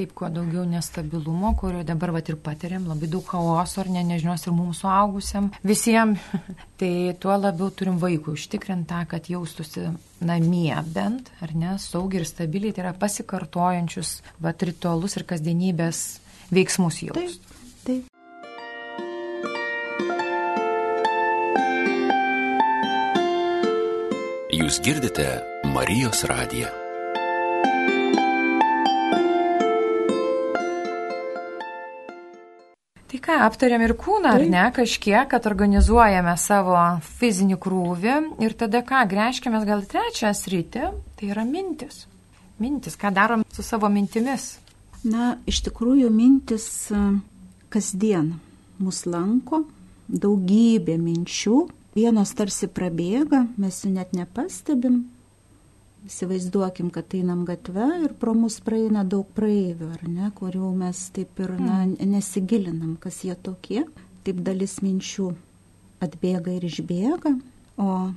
Taip, 0.00 0.14
kuo 0.16 0.30
daugiau 0.32 0.62
nestabilumo, 0.64 1.50
kurio 1.60 1.82
dabar 1.84 2.14
vat 2.14 2.30
ir 2.32 2.38
patiriam, 2.40 2.86
labai 2.88 3.04
daug 3.12 3.20
chaoso, 3.28 3.82
ar 3.82 3.90
ne, 3.92 4.00
nežinios 4.08 4.46
ir 4.46 4.54
mums 4.56 4.80
suaugusiam, 4.80 5.50
visiems, 5.60 6.24
tai 6.80 7.12
tuo 7.20 7.36
labiau 7.36 7.68
turim 7.68 7.98
vaikų 8.00 8.32
užtikrintą, 8.32 9.02
kad 9.10 9.28
jaustųsi 9.28 9.90
namie 10.24 10.72
bent, 10.94 11.28
ar 11.44 11.52
ne, 11.52 11.76
saugiai 11.84 12.22
ir 12.22 12.30
stabiliai, 12.32 12.72
tai 12.72 12.86
yra 12.86 12.94
pasikartojančius 12.96 14.14
vat 14.40 14.64
ritualus 14.64 15.20
ir 15.20 15.28
kasdienybės 15.28 16.04
veiksmus 16.48 17.04
jaustų. 17.04 17.44
Taip, 17.84 18.08
taip. 18.08 18.08
Jūs 24.48 24.80
girdite 24.80 25.34
Marijos 25.76 26.24
radiją. 26.24 26.79
Tai 33.20 33.36
ką, 33.36 33.42
aptariam 33.44 33.82
ir 33.84 33.92
kūną, 34.00 34.30
ar 34.32 34.42
ne, 34.48 34.62
kažkiek, 34.72 35.26
kad 35.28 35.44
organizuojame 35.44 36.32
savo 36.40 36.76
fizinį 37.18 37.58
krūvį 37.60 38.14
ir 38.40 38.54
tada 38.56 38.80
ką, 38.80 39.02
grėžkime 39.10 39.60
gal 39.68 39.82
trečią 39.84 40.30
sritį, 40.32 40.86
tai 41.18 41.28
yra 41.28 41.44
mintis. 41.44 42.06
Mintis, 42.56 42.96
ką 42.96 43.10
darom 43.12 43.44
su 43.52 43.60
savo 43.66 43.90
mintimis. 43.92 44.54
Na, 45.04 45.34
iš 45.44 45.60
tikrųjų, 45.68 46.08
mintis 46.08 46.64
e, 46.88 47.02
kasdien 47.68 48.32
mus 48.80 49.04
lanko, 49.04 49.66
daugybė 50.08 50.96
minčių, 50.96 51.66
vienos 51.96 52.32
tarsi 52.32 52.70
prabėga, 52.72 53.44
mes 53.60 53.84
jų 53.84 53.92
net 53.98 54.16
nepastebim, 54.16 55.02
Įsivaizduokim, 56.10 56.88
kad 56.90 57.14
einam 57.14 57.44
gatve 57.46 57.86
ir 58.02 58.14
pro 58.18 58.32
mus 58.34 58.56
praeina 58.66 59.04
daug 59.06 59.28
praeivių, 59.36 59.92
ar 59.94 60.08
ne, 60.10 60.30
kurių 60.34 60.72
mes 60.80 61.04
taip 61.14 61.38
ir 61.38 61.52
na, 61.54 61.84
hmm. 61.84 62.00
nesigilinam, 62.16 62.96
kas 62.98 63.22
jie 63.22 63.36
tokie. 63.38 63.84
Taip 64.26 64.40
dalis 64.44 64.80
minčių 64.82 65.28
atbėga 66.02 66.56
ir 66.56 66.66
išbėga, 66.66 67.36
o 67.78 68.10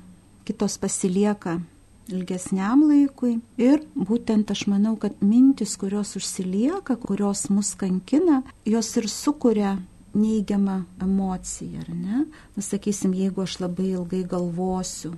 kitos 0.48 0.80
pasilieka 0.82 1.60
ilgesniam 2.12 2.82
laikui. 2.90 3.38
Ir 3.62 3.84
būtent 3.94 4.50
aš 4.52 4.66
manau, 4.72 4.96
kad 5.00 5.22
mintis, 5.22 5.76
kurios 5.80 6.16
užsilieka, 6.20 6.98
kurios 7.00 7.46
mus 7.54 7.76
kankina, 7.80 8.42
jos 8.66 8.90
ir 9.00 9.08
sukuria 9.12 9.76
neigiamą 10.18 10.82
emociją, 11.02 11.86
ar 11.86 11.94
ne? 11.94 12.26
Pasakysim, 12.58 13.14
jeigu 13.18 13.46
aš 13.46 13.60
labai 13.62 13.94
ilgai 13.94 14.24
galvosiu 14.34 15.14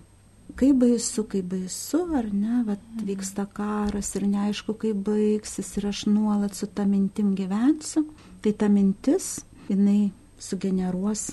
kaip 0.60 0.80
baisu, 0.82 1.26
kaip 1.32 1.50
baisu, 1.52 2.02
ar 2.18 2.30
ne, 2.34 2.62
vat, 2.68 2.84
vyksta 3.08 3.48
karas 3.56 4.13
ir 4.20 4.28
neaišku, 4.32 4.78
kaip 4.82 5.02
baigsis 5.08 5.74
ir 5.80 5.89
aš 5.91 6.06
nuolat 6.12 6.56
su 6.56 6.68
tą 6.68 6.88
mintim 6.89 7.34
gyvensiu, 7.38 8.06
tai 8.44 8.54
ta 8.54 8.70
mintis, 8.72 9.39
jinai 9.70 10.12
sugeneruos 10.39 11.32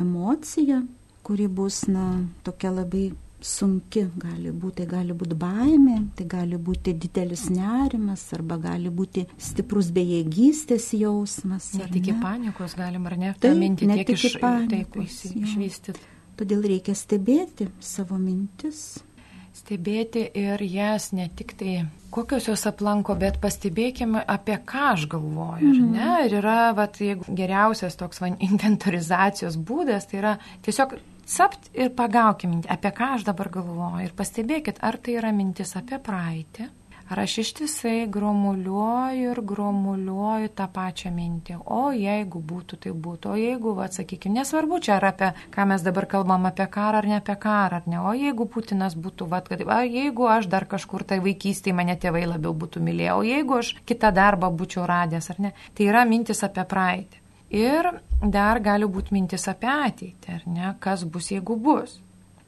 emociją, 0.00 0.82
kuri 1.22 1.48
bus, 1.48 1.84
na, 1.90 2.06
tokia 2.46 2.72
labai 2.74 3.10
sunki 3.42 4.04
gali 4.22 4.52
būti, 4.54 4.82
tai 4.82 4.86
gali 4.90 5.14
būti 5.18 5.36
baimė, 5.38 5.96
tai 6.16 6.26
gali 6.30 6.58
būti 6.62 6.94
didelis 6.94 7.48
nerimas 7.50 8.22
arba 8.36 8.58
gali 8.62 8.90
būti 8.94 9.26
stiprus 9.34 9.90
bejėgystės 9.94 10.92
jausmas. 10.98 11.72
Net 11.78 11.94
iki 11.98 12.14
panikos 12.22 12.76
galim 12.78 13.06
ar 13.10 13.18
ne, 13.18 13.34
tą 13.42 13.52
mintį 13.58 13.90
tiek 13.98 14.14
iš, 14.14 14.38
taip, 14.38 14.98
išvystyti. 15.02 16.11
Todėl 16.36 16.64
reikia 16.64 16.94
stebėti 16.96 17.68
savo 17.80 18.18
mintis. 18.20 19.02
Stebėti 19.52 20.24
ir 20.40 20.62
jas 20.64 21.10
ne 21.12 21.26
tik 21.36 21.52
tai, 21.60 21.82
kokios 22.10 22.46
jos 22.48 22.62
aplanko, 22.70 23.14
bet 23.20 23.36
pastebėkime, 23.42 24.22
apie 24.34 24.56
ką 24.56 24.86
aš 24.94 25.06
galvoju. 25.12 25.72
-hmm. 25.72 25.90
ne? 25.92 26.26
Ir 26.26 26.38
yra, 26.40 26.72
vat, 26.76 26.96
jeigu 27.00 27.36
geriausias 27.36 27.96
toks 27.96 28.20
van, 28.20 28.36
inventorizacijos 28.48 29.56
būdas, 29.56 30.08
tai 30.08 30.18
yra 30.18 30.36
tiesiog 30.62 30.96
sapt 31.26 31.70
ir 31.74 31.90
pagaukim, 31.96 32.62
apie 32.68 32.90
ką 32.90 33.14
aš 33.16 33.24
dabar 33.28 33.48
galvoju. 33.48 34.04
Ir 34.04 34.12
pastebėkit, 34.16 34.80
ar 34.80 34.96
tai 34.96 35.18
yra 35.20 35.32
mintis 35.32 35.76
apie 35.76 35.98
praeitį, 35.98 36.68
Ar 37.10 37.20
aš 37.24 37.38
ištisai 37.42 38.06
gromuliuoju 38.12 39.30
ir 39.32 39.40
gromuliuoju 39.52 40.52
tą 40.58 40.68
pačią 40.72 41.10
mintį. 41.14 41.58
O 41.66 41.90
jeigu 41.96 42.42
būtų, 42.52 42.78
tai 42.84 42.92
būtų. 43.06 43.32
O 43.34 43.40
jeigu, 43.40 43.74
va, 43.78 43.88
sakykime, 43.92 44.38
nesvarbu 44.40 44.78
čia 44.86 44.96
ar 44.98 45.08
apie, 45.10 45.32
ką 45.54 45.66
mes 45.72 45.84
dabar 45.86 46.06
kalbam, 46.10 46.46
apie 46.48 46.68
karą 46.76 47.02
ar 47.02 47.08
ne 47.10 47.18
apie 47.18 47.36
karą, 47.46 47.82
ar 47.82 47.88
ne. 47.90 48.00
O 48.00 48.14
jeigu 48.16 48.46
Putinas 48.46 48.96
būtų, 48.96 49.28
va, 49.32 49.42
kad, 49.46 49.64
o 49.66 49.80
jeigu 49.86 50.28
aš 50.30 50.48
dar 50.52 50.68
kažkur 50.70 51.04
tai 51.08 51.18
vaikystėje 51.24 51.76
mane 51.76 51.98
tėvai 52.00 52.24
labiau 52.30 52.54
būtų 52.54 52.84
mylėję, 52.84 53.16
o 53.16 53.26
jeigu 53.26 53.58
aš 53.58 53.74
kitą 53.88 54.12
darbą 54.14 54.52
būčiau 54.54 54.86
radęs, 54.88 55.30
ar 55.34 55.42
ne. 55.48 55.52
Tai 55.74 55.90
yra 55.90 56.06
mintis 56.08 56.44
apie 56.46 56.64
praeitį. 56.68 57.20
Ir 57.52 57.90
dar 58.22 58.62
gali 58.64 58.86
būti 58.88 59.12
mintis 59.12 59.44
apie 59.50 59.68
ateitį, 59.68 60.38
ar 60.38 60.48
ne, 60.48 60.72
kas 60.80 61.04
bus, 61.04 61.28
jeigu 61.34 61.58
bus. 61.60 61.98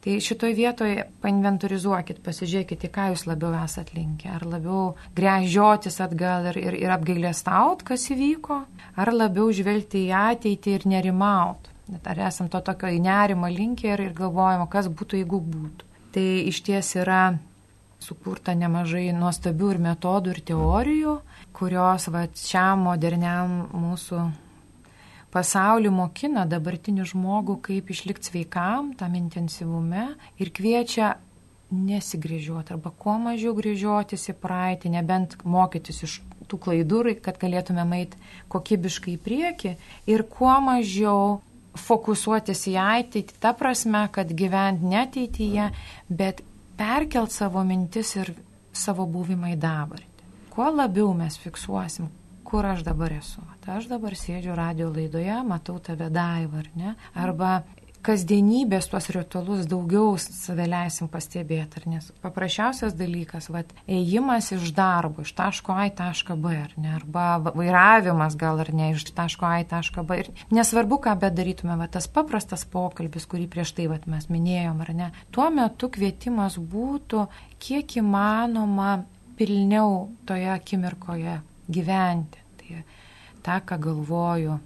Tai 0.04 0.18
šitoj 0.20 0.52
vietoje 0.52 1.06
painventorizuokit, 1.22 2.18
pasižiūrėkit, 2.26 2.82
į 2.84 2.88
ką 2.92 3.06
jūs 3.14 3.22
labiau 3.24 3.54
esat 3.56 3.94
linkę. 3.96 4.34
Ar 4.36 4.42
labiau 4.44 4.90
grėžiotis 5.16 5.96
atgal 6.04 6.50
ir, 6.50 6.58
ir, 6.60 6.76
ir 6.82 6.92
apgailėstaut, 6.92 7.86
kas 7.88 8.04
įvyko, 8.12 8.58
ar 9.00 9.12
labiau 9.14 9.48
žvelgti 9.48 10.04
į 10.10 10.12
ateitį 10.18 10.76
ir 10.76 10.84
nerimaut. 10.92 11.72
Ar 12.04 12.20
esam 12.28 12.52
to 12.52 12.60
tokio 12.64 12.92
į 12.92 13.00
nerimą 13.00 13.48
linkę 13.48 13.94
ir, 13.94 14.04
ir 14.10 14.12
galvojama, 14.18 14.68
kas 14.68 14.92
būtų, 14.92 15.22
jeigu 15.22 15.40
būtų. 15.40 15.88
Tai 16.12 16.28
iš 16.52 16.60
ties 16.68 16.92
yra 17.00 17.24
sukurta 18.04 18.52
nemažai 18.52 19.08
nuostabių 19.16 19.72
ir 19.72 19.84
metodų 19.88 20.36
ir 20.36 20.44
teorijų, 20.52 21.18
kurios 21.56 22.10
va, 22.12 22.26
šiam 22.36 22.84
moderniam 22.90 23.62
mūsų 23.72 24.20
pasaulį 25.34 25.90
mokina 25.90 26.44
dabartinį 26.46 27.08
žmogų, 27.10 27.58
kaip 27.66 27.90
išlikti 27.90 28.30
sveikam 28.30 28.92
tam 28.98 29.16
intensyvume 29.18 30.12
ir 30.38 30.52
kviečia 30.54 31.16
nesigrėžiuoti 31.74 32.74
arba 32.76 32.92
kuo 32.98 33.16
mažiau 33.18 33.54
grėžiotis 33.56 34.28
į 34.30 34.36
praeitį, 34.38 34.92
nebent 34.94 35.36
mokytis 35.42 36.04
iš 36.06 36.20
tų 36.48 36.60
klaidų, 36.66 37.02
kad 37.24 37.40
galėtume 37.40 37.84
eiti 37.98 38.20
kokybiškai 38.52 39.16
į 39.16 39.22
priekį 39.24 39.74
ir 40.12 40.24
kuo 40.30 40.54
mažiau 40.62 41.40
fokusuotis 41.74 42.68
į 42.70 42.76
ateitį, 42.78 43.38
ta 43.42 43.54
prasme, 43.58 44.04
kad 44.14 44.30
gyvent 44.30 44.84
ne 44.86 45.00
ateityje, 45.02 45.70
bet 46.08 46.44
perkelt 46.78 47.34
savo 47.34 47.64
mintis 47.66 48.14
ir 48.20 48.30
savo 48.74 49.06
buvimą 49.10 49.54
į 49.54 49.58
dabartį. 49.62 50.28
Kuo 50.54 50.68
labiau 50.70 51.10
mes 51.18 51.34
fiksuosim, 51.42 52.06
kur 52.44 52.66
aš 52.66 52.84
dabar 52.86 53.16
esu. 53.18 53.42
Tai 53.64 53.78
aš 53.78 53.88
dabar 53.90 54.16
sėdžiu 54.18 54.54
radio 54.58 54.90
laidoje, 54.92 55.40
matau 55.48 55.78
tave 55.82 56.10
daivą, 56.12 56.62
ar 56.64 56.70
ne? 56.78 56.94
Arba 57.14 57.62
kasdienybės 58.04 58.90
tuos 58.92 59.06
ritualus 59.14 59.64
daugiau 59.68 60.14
save 60.20 60.66
leisim 60.68 61.08
pastebėti, 61.10 61.80
ar 61.80 61.86
nes 61.88 62.10
paprasčiausias 62.24 62.96
dalykas, 62.98 63.48
vad, 63.52 63.70
ėjimas 63.88 64.50
iš 64.56 64.72
darbo, 64.76 65.24
iš 65.24 65.32
taško 65.38 65.72
A 65.72 65.86
į 65.88 65.94
tašką 66.00 66.36
B, 66.40 66.52
ar 66.66 66.74
ne, 66.76 66.92
arba 66.98 67.38
vairavimas 67.46 68.36
gal 68.40 68.60
ar 68.60 68.72
ne, 68.76 68.90
iš 68.94 69.06
taško 69.16 69.48
A 69.48 69.62
į 69.62 69.68
tašką 69.72 70.04
B. 70.04 70.20
Ir 70.20 70.44
nesvarbu, 70.54 71.00
ką 71.06 71.16
bedarytume, 71.24 71.78
va, 71.80 71.88
tas 71.88 72.08
paprastas 72.10 72.66
pokalbis, 72.68 73.28
kurį 73.30 73.48
prieš 73.56 73.74
tai 73.78 73.88
va, 73.92 73.98
mes 74.10 74.28
minėjom, 74.32 74.84
ar 74.84 74.92
ne, 75.00 75.10
tuo 75.34 75.48
metu 75.54 75.88
kvietimas 75.96 76.60
būtų 76.60 77.26
kiek 77.64 77.98
įmanoma 78.02 78.98
pilniau 79.38 80.10
toje 80.28 80.52
akimirkoje 80.52 81.40
gyventi 81.68 82.44
tą, 83.44 83.60
ką 83.66 83.78
galvoju, 83.78 84.58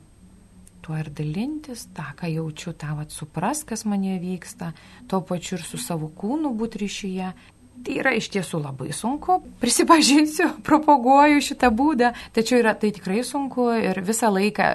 tuo 0.82 0.96
ir 0.96 1.11
dalintis, 1.11 1.87
tą, 1.94 2.06
ką 2.16 2.30
jaučiu, 2.30 2.72
tą 2.78 2.94
vat 2.98 3.12
supras, 3.12 3.64
kas 3.66 3.84
mane 3.84 4.18
vyksta, 4.22 4.72
tuo 5.11 5.20
pačiu 5.26 5.58
ir 5.58 5.64
su 5.66 5.80
savo 5.82 6.11
kūnu 6.14 6.54
būti 6.58 6.84
ryšyje. 6.84 7.32
Tai 7.78 7.94
yra 7.94 8.14
iš 8.18 8.30
tiesų 8.34 8.62
labai 8.62 8.92
sunku, 8.94 9.40
prisipažinsiu, 9.62 10.50
propaguoju 10.66 11.42
šitą 11.50 11.70
būdą, 11.74 12.14
tačiau 12.34 12.62
yra 12.62 12.74
tai 12.78 12.92
tikrai 12.94 13.22
sunku 13.26 13.70
ir 13.74 14.02
visą 14.06 14.30
laiką 14.34 14.70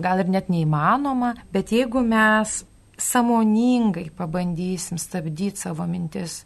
gal 0.00 0.22
ir 0.22 0.30
net 0.30 0.50
neįmanoma, 0.50 1.34
bet 1.52 1.74
jeigu 1.74 2.02
mes 2.06 2.62
samoningai 3.00 4.10
pabandysim 4.14 4.98
stabdyti 5.00 5.58
savo 5.58 5.86
mintis 5.88 6.44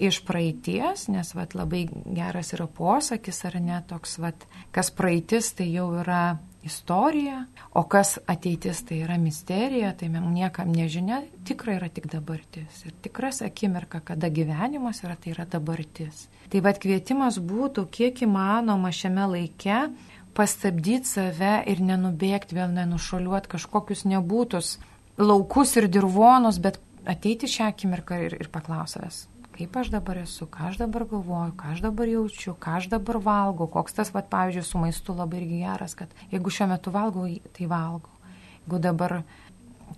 iš 0.00 0.22
praeities, 0.26 1.08
nes 1.12 1.34
vat, 1.36 1.54
labai 1.58 1.84
geras 2.16 2.54
yra 2.56 2.66
posakis, 2.66 3.42
ar 3.48 3.58
ne 3.60 3.80
toks, 3.88 4.16
vat, 4.22 4.46
kas 4.74 4.92
praeitis 4.96 5.52
tai 5.58 5.68
jau 5.74 5.90
yra 6.00 6.38
istorija, 6.64 7.44
o 7.72 7.84
kas 7.88 8.18
ateitis 8.28 8.82
tai 8.88 9.00
yra 9.04 9.16
misterija, 9.20 9.92
tai 9.96 10.10
mums 10.12 10.32
niekam 10.34 10.72
nežinia, 10.72 11.22
tikrai 11.48 11.78
yra 11.78 11.88
tik 11.92 12.10
dabartis. 12.12 12.84
Ir 12.84 12.96
tikras 13.04 13.40
akimirka, 13.44 14.02
kada 14.04 14.28
gyvenimas 14.28 15.00
yra, 15.04 15.16
tai 15.16 15.34
yra 15.34 15.48
dabartis. 15.48 16.26
Tai 16.52 16.62
vad 16.64 16.80
kvietimas 16.82 17.38
būtų 17.40 17.86
kiek 17.94 18.24
įmanoma 18.26 18.92
šiame 18.92 19.28
laike 19.36 19.86
pastabdyti 20.36 21.08
save 21.08 21.56
ir 21.70 21.80
nenubėgti 21.84 22.58
vėl, 22.58 22.70
nenušoliuoti 22.76 23.50
kažkokius 23.56 24.04
nebūtus 24.08 24.76
laukus 25.20 25.76
ir 25.76 25.88
dirvonus, 25.92 26.60
bet 26.62 26.80
ateiti 27.08 27.48
šią 27.50 27.70
akimirką 27.72 28.20
ir, 28.26 28.36
ir 28.40 28.50
paklausęs, 28.52 29.24
kaip 29.60 29.76
aš 29.76 29.90
dabar 29.92 30.22
esu, 30.22 30.46
ką 30.48 30.70
aš 30.70 30.78
dabar 30.80 31.04
galvoju, 31.10 31.52
ką 31.60 31.74
aš 31.74 31.82
dabar 31.84 32.08
jaučiu, 32.08 32.54
ką 32.56 32.78
aš 32.78 32.88
dabar 32.94 33.18
valgau, 33.20 33.68
koks 33.68 33.98
tas, 33.98 34.12
va, 34.14 34.22
pavyzdžiui, 34.24 34.64
su 34.64 34.80
maistu 34.80 35.16
labai 35.16 35.42
irgi 35.42 35.60
geras, 35.66 35.96
kad 35.98 36.14
jeigu 36.32 36.52
šiuo 36.56 36.70
metu 36.70 36.92
valgau, 36.94 37.26
tai 37.56 37.68
valgau. 37.68 38.14
Jeigu 38.62 38.80
dabar 38.80 39.20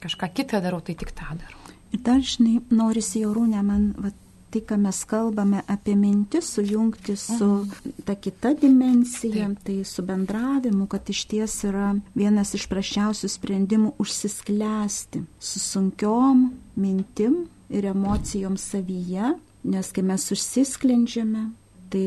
kažką 0.02 0.32
kitą 0.34 0.62
darau, 0.64 0.80
tai 0.82 0.96
tik 0.98 1.14
tą 1.14 1.36
darau. 1.38 1.60
Ir 1.92 2.02
dar, 2.02 2.18
žinai, 2.24 2.56
norisi 2.74 3.22
jaurūnė 3.22 3.62
man, 3.62 3.86
va, 4.02 4.10
tai, 4.50 4.64
ką 4.66 4.80
mes 4.82 4.98
kalbame 5.08 5.62
apie 5.70 5.94
mintis, 5.96 6.50
sujungti 6.56 7.14
su 7.20 7.46
mhm. 7.46 7.94
ta 8.08 8.16
kita 8.18 8.54
dimensija, 8.58 9.46
Taip. 9.52 9.62
tai 9.68 9.78
su 9.86 10.02
bendravimu, 10.08 10.88
kad 10.90 11.06
iš 11.06 11.22
ties 11.30 11.54
yra 11.70 11.92
vienas 12.18 12.56
iš 12.58 12.66
prašiausių 12.72 13.30
sprendimų 13.36 13.94
užsisklęsti 14.02 15.22
su 15.38 15.62
sunkiom 15.62 16.48
mintim 16.74 17.44
ir 17.70 17.86
emocijom 17.94 18.58
savyje 18.60 19.32
Nes 19.62 19.92
kai 19.94 20.02
mes 20.02 20.24
užsisklendžiame, 20.34 21.48
tai 21.92 22.04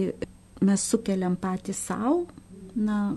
mes 0.66 0.86
sukeliam 0.92 1.38
patį 1.40 1.76
savo, 1.78 2.26
na, 2.76 3.16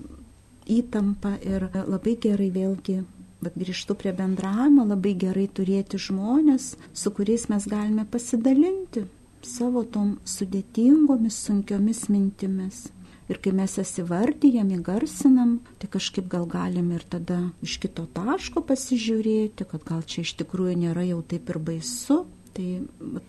įtampą 0.69 1.39
ir 1.43 1.71
labai 1.75 2.15
gerai 2.21 2.51
vėlgi 2.55 3.01
Bet 3.39 3.55
grįžtu 3.55 3.95
prie 3.95 4.11
bendravimo, 4.19 4.83
labai 4.83 5.13
gerai 5.15 5.47
turėti 5.47 5.99
žmonės, 6.03 6.73
su 6.91 7.11
kuriais 7.15 7.47
mes 7.53 7.69
galime 7.71 8.03
pasidalinti 8.11 9.05
savo 9.47 9.85
tom 9.87 10.17
sudėtingomis, 10.27 11.37
sunkiomis 11.47 12.09
mintimis. 12.11 12.89
Ir 13.31 13.39
kai 13.45 13.53
mes 13.55 13.77
jas 13.79 13.93
įvardyjam, 14.01 14.73
įgarsinam, 14.75 15.59
tai 15.79 15.91
kažkaip 15.93 16.27
gal 16.33 16.49
galim 16.51 16.89
ir 16.97 17.05
tada 17.07 17.39
iš 17.63 17.77
kito 17.83 18.09
taško 18.17 18.65
pasižiūrėti, 18.67 19.69
kad 19.69 19.85
gal 19.87 20.03
čia 20.03 20.25
iš 20.25 20.33
tikrųjų 20.41 20.75
nėra 20.83 21.05
jau 21.07 21.21
taip 21.23 21.53
ir 21.53 21.61
baisu. 21.63 22.23
Tai 22.59 22.81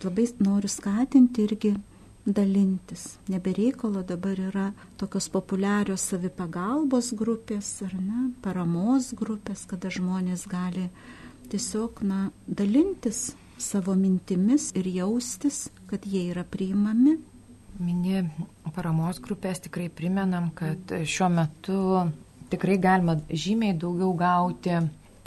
labai 0.02 0.24
noriu 0.42 0.70
skatinti 0.74 1.44
irgi 1.46 1.76
dalintis. 2.26 3.20
Nebereikalo 3.30 4.02
dabar 4.02 4.40
yra 4.42 4.72
tokios 4.98 5.30
populiarios 5.30 6.02
savipagalbos 6.10 7.12
grupės 7.14 7.70
ar 7.86 7.94
ne, 7.94 8.32
paramos 8.42 9.12
grupės, 9.14 9.68
kada 9.70 9.92
žmonės 9.94 10.48
gali 10.50 10.88
tiesiog, 11.54 12.02
na, 12.02 12.32
dalintis 12.48 13.36
savo 13.62 13.94
mintimis 13.94 14.72
ir 14.74 14.90
jaustis, 14.96 15.68
kad 15.86 16.10
jie 16.10 16.32
yra 16.32 16.42
priimami. 16.42 17.20
Mini 17.78 18.24
paramos 18.74 19.22
grupės 19.22 19.62
tikrai 19.62 19.92
primenam, 19.94 20.50
kad 20.58 20.90
šiuo 21.06 21.30
metu 21.38 21.82
tikrai 22.50 22.82
galima 22.82 23.20
žymiai 23.30 23.78
daugiau 23.78 24.16
gauti 24.18 24.74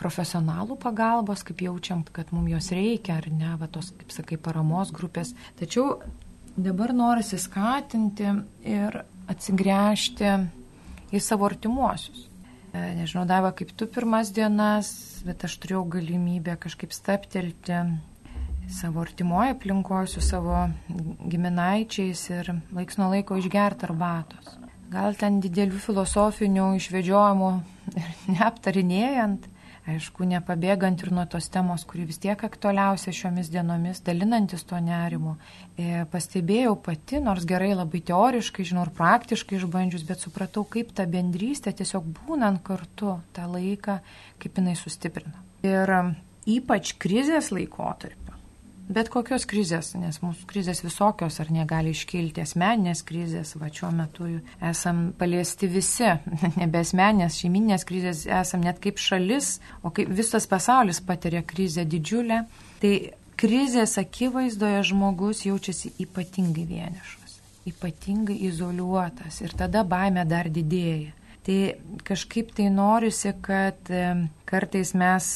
profesionalų 0.02 0.76
pagalbos, 0.82 1.44
kaip 1.46 1.62
jaučiam, 1.62 2.02
kad 2.12 2.34
mums 2.34 2.50
jos 2.56 2.72
reikia, 2.74 3.20
ar 3.20 3.30
ne, 3.30 3.54
va 3.60 3.70
tos, 3.70 3.92
kaip 4.00 4.10
sakai, 4.14 4.40
paramos 4.42 4.90
grupės. 4.94 5.32
Tačiau 5.60 6.00
dabar 6.56 6.92
norisi 6.96 7.38
skatinti 7.40 8.28
ir 8.68 9.00
atsigręžti 9.30 10.34
į 11.12 11.22
savo 11.22 11.46
artimuosius. 11.48 12.26
E, 12.72 12.80
nežinau, 12.96 13.26
Dava, 13.28 13.52
kaip 13.56 13.74
tu 13.76 13.86
pirmas 13.90 14.32
dienas, 14.32 14.90
bet 15.26 15.44
aš 15.44 15.58
turėjau 15.60 15.84
galimybę 15.92 16.56
kažkaip 16.60 16.94
staptelti 16.96 17.82
savo 18.72 19.02
artimoje 19.04 19.52
aplinkoje 19.52 20.06
su 20.14 20.22
savo 20.24 20.56
giminaičiais 21.28 22.22
ir 22.32 22.52
laiks 22.72 22.96
nuo 22.96 23.10
laiko 23.12 23.36
išgerti 23.36 23.88
arbatos. 23.88 24.54
Gal 24.92 25.16
ten 25.20 25.40
didelių 25.44 25.80
filosofinių 25.80 26.70
išvedžiojimų 26.78 27.50
neaptarinėjant, 28.36 29.48
aišku, 29.90 30.26
nepabėgant 30.28 31.02
ir 31.02 31.10
nuo 31.14 31.24
tos 31.30 31.48
temos, 31.52 31.84
kuri 31.88 32.04
vis 32.06 32.20
tiek 32.22 32.38
aktualiausia 32.46 33.14
šiomis 33.16 33.50
dienomis, 33.52 34.02
dalinantis 34.06 34.62
tuo 34.68 34.78
nerimu. 34.82 35.34
E, 35.74 36.04
pastebėjau 36.12 36.76
pati, 36.86 37.18
nors 37.24 37.46
gerai 37.48 37.72
labai 37.74 38.02
teoriškai, 38.12 38.66
žinau, 38.68 38.86
ir 38.86 38.94
praktiškai 38.98 39.58
išbandžius, 39.58 40.06
bet 40.08 40.22
supratau, 40.22 40.64
kaip 40.68 40.94
ta 40.96 41.06
bendrystė 41.10 41.74
tiesiog 41.82 42.06
būnant 42.22 42.62
kartu 42.66 43.18
tą 43.34 43.48
laiką, 43.50 43.98
kaip 44.42 44.62
jinai 44.62 44.76
sustiprina. 44.78 45.34
Ir 45.66 45.96
ypač 46.46 46.94
krizės 47.02 47.50
laikotarpiu 47.54 48.21
bet 48.94 49.08
kokios 49.12 49.46
krizės, 49.48 49.92
nes 49.98 50.20
mūsų 50.22 50.46
krizės 50.50 50.82
visokios 50.84 51.38
ar 51.42 51.50
negali 51.54 51.92
iškilti 51.94 52.42
asmeninės 52.44 53.02
krizės, 53.08 53.54
va 53.60 53.70
šiuo 53.72 53.90
metu 53.96 54.28
esam 54.60 55.04
paliesti 55.18 55.68
visi, 55.70 56.10
nebe 56.60 56.82
asmeninės, 56.82 57.38
šeiminės 57.42 57.86
krizės, 57.88 58.26
esam 58.42 58.64
net 58.66 58.82
kaip 58.82 59.00
šalis, 59.02 59.56
o 59.82 59.92
kaip 59.94 60.12
visas 60.12 60.48
pasaulis 60.50 61.02
patiria 61.04 61.42
krizę 61.46 61.86
didžiulę, 61.88 62.44
tai 62.82 62.94
krizės 63.40 63.96
akivaizdoje 64.02 64.84
žmogus 64.92 65.46
jaučiasi 65.48 65.94
ypatingai 66.04 66.66
vienišas, 66.68 67.40
ypatingai 67.68 68.38
izoliuotas 68.50 69.40
ir 69.42 69.56
tada 69.58 69.82
baime 69.88 70.26
dar 70.28 70.50
didėja. 70.52 71.16
Tai 71.42 71.58
kažkaip 72.06 72.52
tai 72.54 72.68
norisi, 72.70 73.32
kad 73.42 73.88
kartais 74.46 74.92
mes 74.94 75.32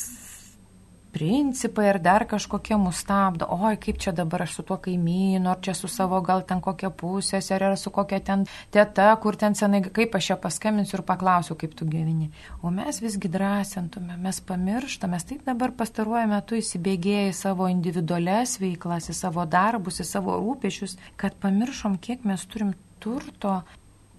principai 1.17 1.89
ar 1.91 1.99
dar 2.03 2.27
kažkokie 2.29 2.77
mus 2.79 3.01
stabdo, 3.03 3.49
oi 3.49 3.75
kaip 3.81 3.99
čia 4.03 4.13
dabar 4.13 4.45
aš 4.45 4.59
su 4.59 4.67
tuo 4.69 4.77
kaimynu, 4.85 5.49
ar 5.51 5.61
čia 5.65 5.75
su 5.75 5.89
savo 5.89 6.21
gal 6.21 6.45
ten 6.47 6.61
kokia 6.61 6.91
pusė, 6.93 7.41
ar, 7.57 7.67
ar 7.73 7.77
su 7.81 7.91
kokia 7.91 8.21
ten 8.21 8.47
teta, 8.71 9.09
kur 9.23 9.39
ten 9.41 9.57
senai, 9.59 9.83
kaip 9.97 10.15
aš 10.15 10.31
ją 10.35 10.39
paskambinsiu 10.43 11.01
ir 11.01 11.05
paklausiu, 11.09 11.57
kaip 11.59 11.75
tu 11.79 11.89
gyveni. 11.89 12.31
O 12.63 12.71
mes 12.75 13.01
visgi 13.03 13.31
drąsintume, 13.33 14.19
mes 14.21 14.41
pamirštame, 14.45 15.17
mes 15.17 15.25
taip 15.25 15.45
dabar 15.47 15.73
pastaruoju 15.73 16.29
metu 16.29 16.59
įsibėgėjai 16.61 17.33
savo 17.33 17.71
individualias 17.73 18.59
veiklas, 18.61 19.09
į 19.09 19.17
savo 19.17 19.47
darbus, 19.49 20.03
į 20.03 20.09
savo 20.09 20.37
rūpešius, 20.43 20.99
kad 21.17 21.39
pamiršom, 21.41 21.97
kiek 22.03 22.27
mes 22.29 22.45
turim 22.53 22.75
turto. 23.01 23.63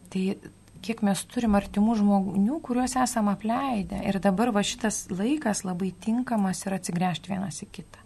Tai 0.10 0.24
kiek 0.84 1.04
mes 1.06 1.24
turim 1.32 1.56
artimų 1.58 1.98
žmonių, 2.00 2.60
kuriuos 2.66 2.98
esam 3.02 3.30
apleidę. 3.32 4.02
Ir 4.08 4.20
dabar 4.24 4.52
va 4.56 4.64
šitas 4.66 5.06
laikas 5.14 5.64
labai 5.68 5.94
tinkamas 6.04 6.66
ir 6.66 6.78
atsigręžti 6.78 7.34
vienas 7.34 7.62
į 7.64 7.70
kitą. 7.80 8.04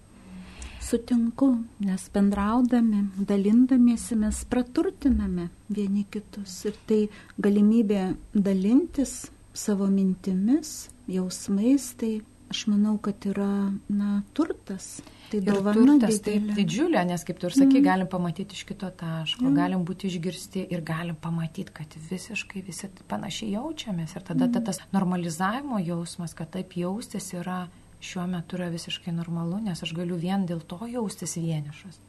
Sutinku, 0.82 1.54
nes 1.86 2.08
bendraudami, 2.12 3.06
dalindamiesi 3.16 4.18
mes 4.20 4.42
praturtiname 4.50 5.48
vieni 5.70 6.08
kitus. 6.12 6.58
Ir 6.68 6.80
tai 6.90 7.02
galimybė 7.40 8.16
dalintis 8.34 9.30
savo 9.54 9.88
mintimis, 9.92 10.90
jausmais, 11.12 11.92
tai 12.00 12.20
aš 12.52 12.66
manau, 12.70 12.98
kad 13.02 13.26
yra 13.28 13.72
na, 13.88 14.22
turtas. 14.38 15.00
Tai 15.32 15.40
dovana 15.48 15.96
turtas 15.96 16.20
taip 16.26 16.50
didžiulė, 16.58 17.02
nes 17.08 17.24
kaip 17.28 17.40
tu 17.40 17.48
ir 17.48 17.56
sakai, 17.56 17.80
mm. 17.80 17.86
galim 17.86 18.10
pamatyti 18.12 18.58
iš 18.58 18.66
kito 18.68 18.90
taško, 19.00 19.46
mm. 19.48 19.56
galim 19.56 19.86
būti 19.88 20.10
išgirsti 20.12 20.66
ir 20.76 20.84
galim 20.86 21.16
pamatyti, 21.16 21.72
kad 21.76 21.96
visiškai 22.10 22.64
visi 22.68 22.92
panašiai 23.12 23.56
jaučiamės. 23.56 24.18
Ir 24.20 24.28
tada 24.28 24.50
mm. 24.50 24.66
tas 24.68 24.82
normalizavimo 24.92 25.80
jausmas, 25.80 26.36
kad 26.38 26.52
taip 26.58 26.76
jaustis 26.80 27.32
yra 27.38 27.64
šiuo 28.02 28.28
metu 28.28 28.58
yra 28.60 28.70
visiškai 28.74 29.14
normalu, 29.16 29.62
nes 29.64 29.84
aš 29.86 29.94
galiu 29.96 30.20
vien 30.20 30.46
dėl 30.50 30.64
to 30.68 30.80
jaustis 30.90 31.38
vienišas. 31.40 32.00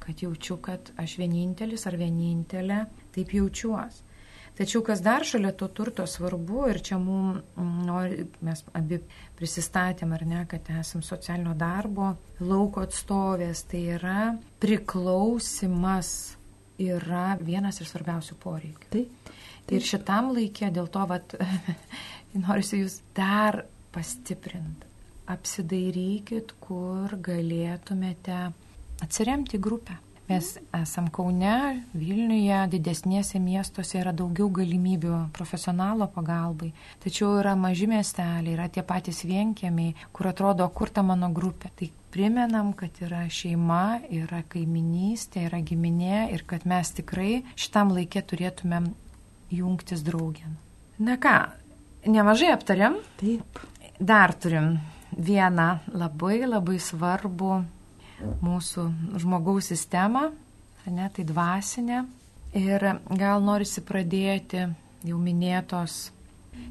Kad 0.00 0.22
jaučiu, 0.24 0.56
kad 0.64 0.90
aš 0.98 1.18
vienintelis 1.20 1.86
ar 1.86 1.98
vienintelė 2.00 2.84
taip 3.14 3.34
jaučiuosi. 3.36 4.09
Tačiau 4.60 4.82
kas 4.84 5.00
dar 5.00 5.24
šalia 5.24 5.54
to 5.56 5.70
turto 5.72 6.04
svarbu 6.04 6.66
ir 6.68 6.82
čia 6.84 6.98
mums, 7.00 7.40
nori, 7.56 8.26
mes 8.44 8.60
abi 8.76 8.98
prisistatėm 9.38 10.12
ar 10.12 10.26
ne, 10.28 10.42
kad 10.50 10.68
esam 10.76 11.00
socialinio 11.06 11.54
darbo 11.56 12.10
lauko 12.44 12.84
atstovės, 12.84 13.64
tai 13.70 13.86
yra 13.96 14.18
priklausimas 14.60 16.10
yra 16.80 17.38
vienas 17.40 17.80
iš 17.80 17.92
svarbiausių 17.92 18.36
poreikių. 18.40 18.90
Taip. 18.92 19.16
taip. 19.30 19.72
Ir 19.76 19.86
šitam 19.86 20.32
laikė 20.36 20.70
dėl 20.76 20.88
to, 20.92 21.06
vat, 21.08 21.34
norisi 22.44 22.82
jūs 22.82 23.00
dar 23.16 23.62
pastiprinti. 23.94 24.88
Apsidairykit, 25.30 26.56
kur 26.60 27.16
galėtumėte 27.22 28.38
atsiremti 29.04 29.60
grupę. 29.62 29.94
Mes 30.30 30.48
esam 30.78 31.08
Kaune, 31.10 31.82
Vilniuje, 31.90 32.58
didesnėse 32.70 33.40
miestuose 33.42 33.96
yra 33.98 34.12
daugiau 34.14 34.46
galimybių 34.60 35.16
profesionalo 35.34 36.06
pagalbai, 36.14 36.68
tačiau 37.02 37.32
yra 37.40 37.56
maži 37.58 37.88
miesteliai, 37.90 38.52
yra 38.54 38.68
tie 38.70 38.84
patys 38.86 39.24
vienkiamiai, 39.26 39.96
kur 40.14 40.28
atrodo, 40.30 40.68
kur 40.70 40.92
ta 40.94 41.02
mano 41.02 41.32
grupė. 41.34 41.72
Tai 41.74 41.88
primenam, 42.14 42.70
kad 42.78 43.00
yra 43.02 43.24
šeima, 43.26 44.04
yra 44.20 44.44
kaiminystė, 44.52 45.48
yra 45.48 45.58
giminė 45.66 46.28
ir 46.36 46.46
kad 46.46 46.62
mes 46.62 46.94
tikrai 47.00 47.40
šitam 47.58 47.90
laikė 47.96 48.22
turėtumėm 48.30 48.86
jungtis 49.50 50.06
draugien. 50.06 50.54
Na 51.02 51.18
ką, 51.18 51.34
nemažai 52.06 52.54
aptariam. 52.54 53.00
Taip. 53.18 53.58
Dar 53.98 54.30
turim 54.38 54.76
vieną 55.10 55.68
labai 55.90 56.44
labai 56.46 56.78
svarbų 56.78 57.52
mūsų 58.42 58.86
žmogaus 59.22 59.70
sistemą, 59.72 60.30
ne, 60.86 61.10
tai 61.14 61.26
dvasinė. 61.28 62.04
Ir 62.58 62.82
gal 63.14 63.44
norisi 63.46 63.82
pradėti 63.86 64.64
jau 65.06 65.18
minėtos 65.22 66.08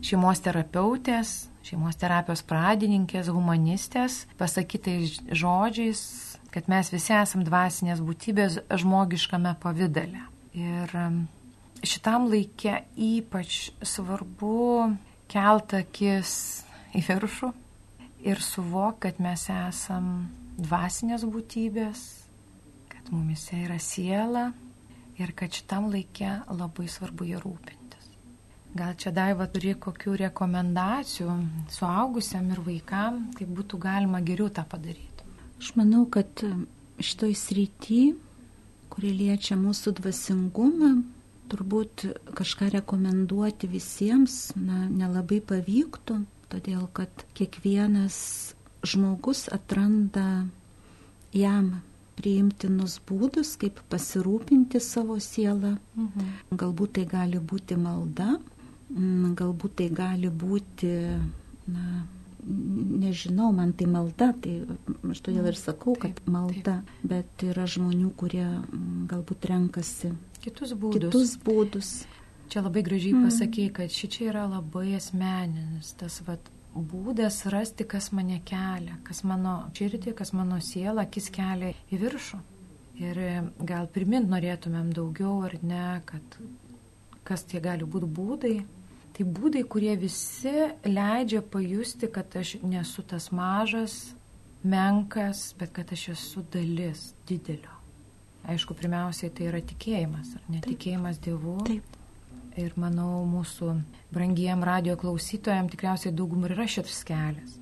šeimos 0.04 0.42
terapeutės, 0.44 1.48
šeimos 1.66 2.00
terapijos 2.00 2.44
pradininkės, 2.48 3.30
humanistės, 3.32 4.26
pasakytais 4.40 5.20
žodžiais, 5.32 6.02
kad 6.54 6.70
mes 6.72 6.92
visi 6.92 7.14
esam 7.16 7.46
dvasinės 7.48 8.02
būtybės 8.04 8.60
žmogiškame 8.82 9.54
pavydale. 9.62 10.26
Ir 10.58 10.92
um, 10.98 11.22
šitam 11.86 12.28
laikė 12.32 12.82
ypač 12.96 13.70
svarbu 13.86 14.90
keltakis 15.30 16.34
į 16.98 17.06
viršų 17.06 17.54
ir 18.28 18.42
suvok, 18.44 19.04
kad 19.06 19.22
mes 19.24 19.46
esam 19.54 20.28
dvasinės 20.64 21.26
būtybės, 21.28 22.06
kad 22.92 23.12
mumise 23.14 23.58
yra 23.66 23.80
siela 23.82 24.50
ir 25.20 25.34
kad 25.36 25.54
šitam 25.54 25.90
laikė 25.94 26.40
labai 26.52 26.88
svarbu 26.92 27.28
ją 27.32 27.42
rūpintis. 27.44 28.08
Gal 28.78 28.96
čia 29.02 29.12
daiva 29.16 29.48
turi 29.50 29.74
kokių 29.74 30.16
rekomendacijų 30.28 31.36
suaugusiam 31.74 32.52
ir 32.54 32.64
vaikam, 32.66 33.28
kaip 33.38 33.50
būtų 33.58 33.82
galima 33.82 34.22
geriau 34.22 34.52
tą 34.54 34.64
padaryti? 34.70 35.26
Aš 35.60 35.74
manau, 35.76 36.06
kad 36.12 36.44
šitoj 37.02 37.34
srity 37.36 38.04
kuri 39.00 39.14
liečia 39.16 39.56
mūsų 39.56 39.94
dvasingumą. 40.02 40.90
Turbūt 41.50 42.04
kažką 42.38 42.68
rekomenduoti 42.76 43.70
visiems 43.72 44.52
na, 44.60 44.84
nelabai 44.86 45.40
pavyktų, 45.42 46.20
todėl 46.52 46.84
kad 46.94 47.24
kiekvienas 47.38 48.18
žmogus 48.86 49.48
atranda 49.52 50.48
jam 51.36 51.80
priimtinus 52.20 53.00
būdus, 53.08 53.56
kaip 53.60 53.80
pasirūpinti 53.92 54.82
savo 54.84 55.20
sielą. 55.24 55.78
Mhm. 55.96 56.32
Galbūt 56.52 56.98
tai 57.00 57.06
gali 57.08 57.40
būti 57.40 57.80
malda, 57.80 58.38
mm, 58.92 59.36
galbūt 59.40 59.76
tai 59.80 59.90
gali 59.90 60.30
būti, 60.30 60.94
na, 61.72 62.04
nežinau, 62.44 63.52
man 63.56 63.72
tai 63.74 63.88
malda, 63.88 64.34
tai 64.34 64.66
aš 65.12 65.22
todėl 65.24 65.48
ir 65.52 65.60
sakau, 65.60 65.96
kad 65.96 66.18
taip, 66.18 66.28
malda, 66.28 66.80
taip. 66.82 66.96
bet 67.04 67.46
yra 67.48 67.68
žmonių, 67.68 68.12
kurie 68.20 68.48
mm, 68.48 69.08
galbūt 69.12 69.48
renkasi 69.52 70.12
kitus 70.44 70.74
būdus. 70.74 71.10
Kitus 71.10 71.36
būdus. 71.44 71.92
Čia 72.50 72.64
labai 72.66 72.82
gražiai 72.86 73.14
mm. 73.14 73.28
pasakė, 73.28 73.68
kad 73.76 73.94
ši 73.94 74.10
čia 74.10 74.30
yra 74.32 74.46
labai 74.50 74.96
asmeninis, 74.98 75.94
tas 76.00 76.20
vat, 76.26 76.42
būdas 76.76 77.42
rasti, 77.50 77.86
kas 77.88 78.12
mane 78.16 78.40
kelia, 78.46 79.00
kas 79.04 79.24
mano 79.28 79.70
širdį, 79.78 80.14
kas 80.18 80.34
mano 80.38 80.60
sielą, 80.64 81.06
akis 81.06 81.30
kelia 81.34 81.74
į 81.90 82.00
viršų. 82.04 82.40
Ir 83.00 83.20
e, 83.24 83.32
gal 83.64 83.88
primint 83.88 84.30
norėtumėm 84.30 84.92
daugiau 84.96 85.40
ar 85.48 85.56
ne, 85.64 86.02
kad 86.06 86.40
kas 87.24 87.46
tie 87.48 87.62
gali 87.64 87.88
būti 87.88 88.10
būdai. 88.20 88.56
Tai 89.16 89.26
būdai, 89.36 89.66
kurie 89.68 89.96
visi 90.00 90.54
leidžia 90.86 91.42
pajusti, 91.42 92.08
kad 92.12 92.36
aš 92.40 92.58
nesu 92.64 93.04
tas 93.04 93.32
mažas, 93.36 94.14
menkas, 94.64 95.50
bet 95.60 95.74
kad 95.76 95.92
aš 95.96 96.10
esu 96.16 96.44
dalis 96.54 97.10
didelio. 97.28 97.76
Aišku, 98.50 98.76
pirmiausiai 98.80 99.32
tai 99.36 99.50
yra 99.50 99.60
tikėjimas, 99.60 100.36
ar 100.38 100.46
netikėjimas 100.54 101.20
Dievu. 101.24 101.58
Taip. 101.68 101.99
Ir 102.60 102.76
manau, 102.80 103.24
mūsų 103.30 103.72
brangiem 104.12 104.64
radio 104.68 104.98
klausytojams 105.00 105.72
tikriausiai 105.74 106.14
daugum 106.16 106.44
yra 106.50 106.68
šitas 106.68 107.02
kelias. 107.08 107.56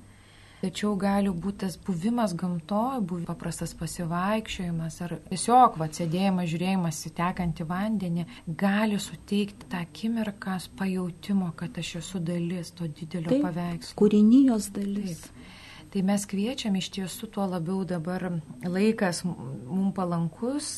Tačiau 0.58 0.96
gali 0.98 1.30
būti 1.30 1.60
tas 1.62 1.76
buvimas 1.86 2.32
gamtoje, 2.34 2.98
buvimas 3.06 3.28
paprastas 3.30 3.76
pasivaikščiojimas 3.78 4.96
ar 5.06 5.14
tiesiog 5.28 5.76
va, 5.78 5.86
sėdėjimas, 5.94 6.48
žiūrėjimas 6.50 6.98
į 7.06 7.12
tekantį 7.20 7.66
vandenį 7.68 8.24
gali 8.58 8.98
suteikti 8.98 9.68
tą 9.70 9.84
akimirką 9.86 10.56
pajautimo, 10.80 11.52
kad 11.54 11.78
aš 11.78 11.92
esu 12.02 12.18
dalis 12.18 12.74
to 12.74 12.90
didelio 12.90 13.30
Taip, 13.30 13.46
paveikslo. 13.46 13.94
Kūrinijos 14.02 14.72
dalis. 14.74 15.22
Taip. 15.28 15.54
Tai 15.94 16.02
mes 16.10 16.26
kviečiam 16.28 16.74
iš 16.76 16.90
tiesų 16.98 17.30
tuo 17.32 17.46
labiau 17.48 17.84
dabar 17.86 18.26
laikas 18.66 19.22
mums 19.24 19.94
palankus 19.96 20.72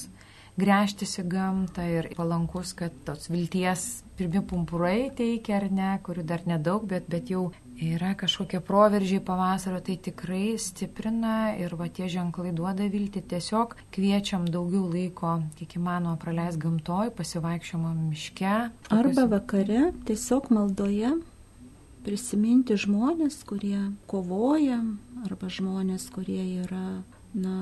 gręžtis 0.61 1.17
į 1.23 1.27
gamtą 1.31 1.87
ir 1.89 2.09
palankus, 2.19 2.75
kad 2.77 2.95
tos 3.07 3.31
vilties 3.33 4.03
pirmi 4.21 4.43
pumpurai 4.45 5.09
teikia 5.17 5.57
ar 5.57 5.67
ne, 5.73 5.91
kurių 6.05 6.27
dar 6.29 6.45
nedaug, 6.49 6.85
bet, 6.89 7.07
bet 7.09 7.31
jau 7.33 7.47
yra 7.81 8.13
kažkokie 8.21 8.61
proveržiai 8.61 9.23
pavasario, 9.25 9.81
tai 9.81 9.97
tikrai 9.97 10.59
stiprina 10.61 11.55
ir 11.57 11.73
va 11.81 11.89
tie 11.89 12.11
ženklai 12.13 12.53
duoda 12.53 12.85
viltį. 12.93 13.23
Tiesiog 13.33 13.73
kviečiam 13.95 14.45
daugiau 14.45 14.85
laiko, 14.93 15.39
kiek 15.57 15.79
įmanoma, 15.81 16.19
praleis 16.21 16.61
gamtoj, 16.61 17.15
pasivaikščiojimo 17.17 17.95
miške. 18.11 18.55
Arba 18.93 19.27
vakare 19.33 19.91
tiesiog 20.09 20.53
maldoje 20.53 21.15
prisiminti 22.05 22.77
žmonės, 22.81 23.41
kurie 23.49 23.91
kovoja, 24.11 24.83
arba 25.25 25.49
žmonės, 25.53 26.09
kurie 26.13 26.43
yra, 26.63 27.01
na, 27.33 27.57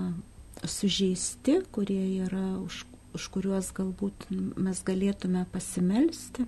sužeisti, 0.67 1.61
kurie 1.75 2.03
yra 2.25 2.59
už, 2.65 2.83
už 3.17 3.29
kuriuos 3.35 3.71
galbūt 3.77 4.29
mes 4.31 4.81
galėtume 4.87 5.45
pasimelsti. 5.53 6.47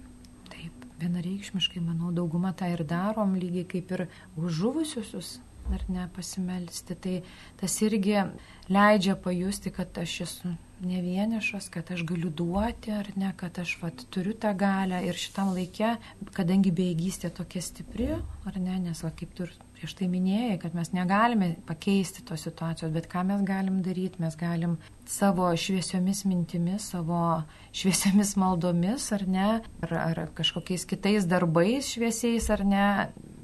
Taip, 0.50 0.88
vienareikšmiškai, 1.02 1.82
manau, 1.84 2.12
dauguma 2.14 2.52
tą 2.56 2.70
ir 2.72 2.84
darom, 2.88 3.36
lygiai 3.40 3.68
kaip 3.68 3.94
ir 3.96 4.06
už 4.36 4.50
žuvusiusius, 4.60 5.38
ar 5.72 5.84
ne, 5.88 6.08
pasimelsti. 6.16 6.96
Tai 6.96 7.14
tas 7.60 7.76
irgi 7.86 8.18
leidžia 8.68 9.16
pajusti, 9.16 9.72
kad 9.74 9.98
aš 10.02 10.16
esu 10.26 10.52
ne 10.80 11.00
vienišas, 11.04 11.68
kad 11.72 11.90
aš 11.92 12.04
galiu 12.08 12.30
duoti, 12.32 12.92
ar 12.94 13.10
ne, 13.16 13.32
kad 13.36 13.58
aš 13.60 13.76
vat, 13.82 14.04
turiu 14.12 14.34
tą 14.34 14.52
galę 14.56 15.02
ir 15.06 15.18
šitam 15.18 15.52
laikė, 15.56 15.96
kadangi 16.36 16.72
bejėgystė 16.72 17.32
tokia 17.36 17.62
stipri, 17.64 18.12
ar 18.48 18.60
ne, 18.60 18.78
nes, 18.86 19.04
va, 19.04 19.12
kaip 19.16 19.34
tu 19.36 19.48
prieš 19.80 19.94
tai 19.96 20.10
minėjai, 20.12 20.58
kad 20.60 20.74
mes 20.76 20.90
negalime 20.92 21.54
pakeisti 21.64 22.20
tos 22.28 22.44
situacijos, 22.44 22.92
bet 22.92 23.06
ką 23.08 23.22
mes 23.30 23.40
galim 23.48 23.78
daryti, 23.80 24.20
mes 24.20 24.36
galim 24.36 24.76
savo 25.08 25.48
šviesiomis 25.56 26.26
mintimis, 26.28 26.90
savo 26.92 27.40
šviesiomis 27.72 28.34
maldomis, 28.40 29.08
ar 29.16 29.24
ne, 29.24 29.48
ar, 29.86 29.94
ar 29.96 30.20
kažkokiais 30.36 30.84
kitais 30.90 31.24
darbais 31.30 31.94
šviesiais, 31.94 32.50
ar 32.52 32.64
ne, 32.68 32.86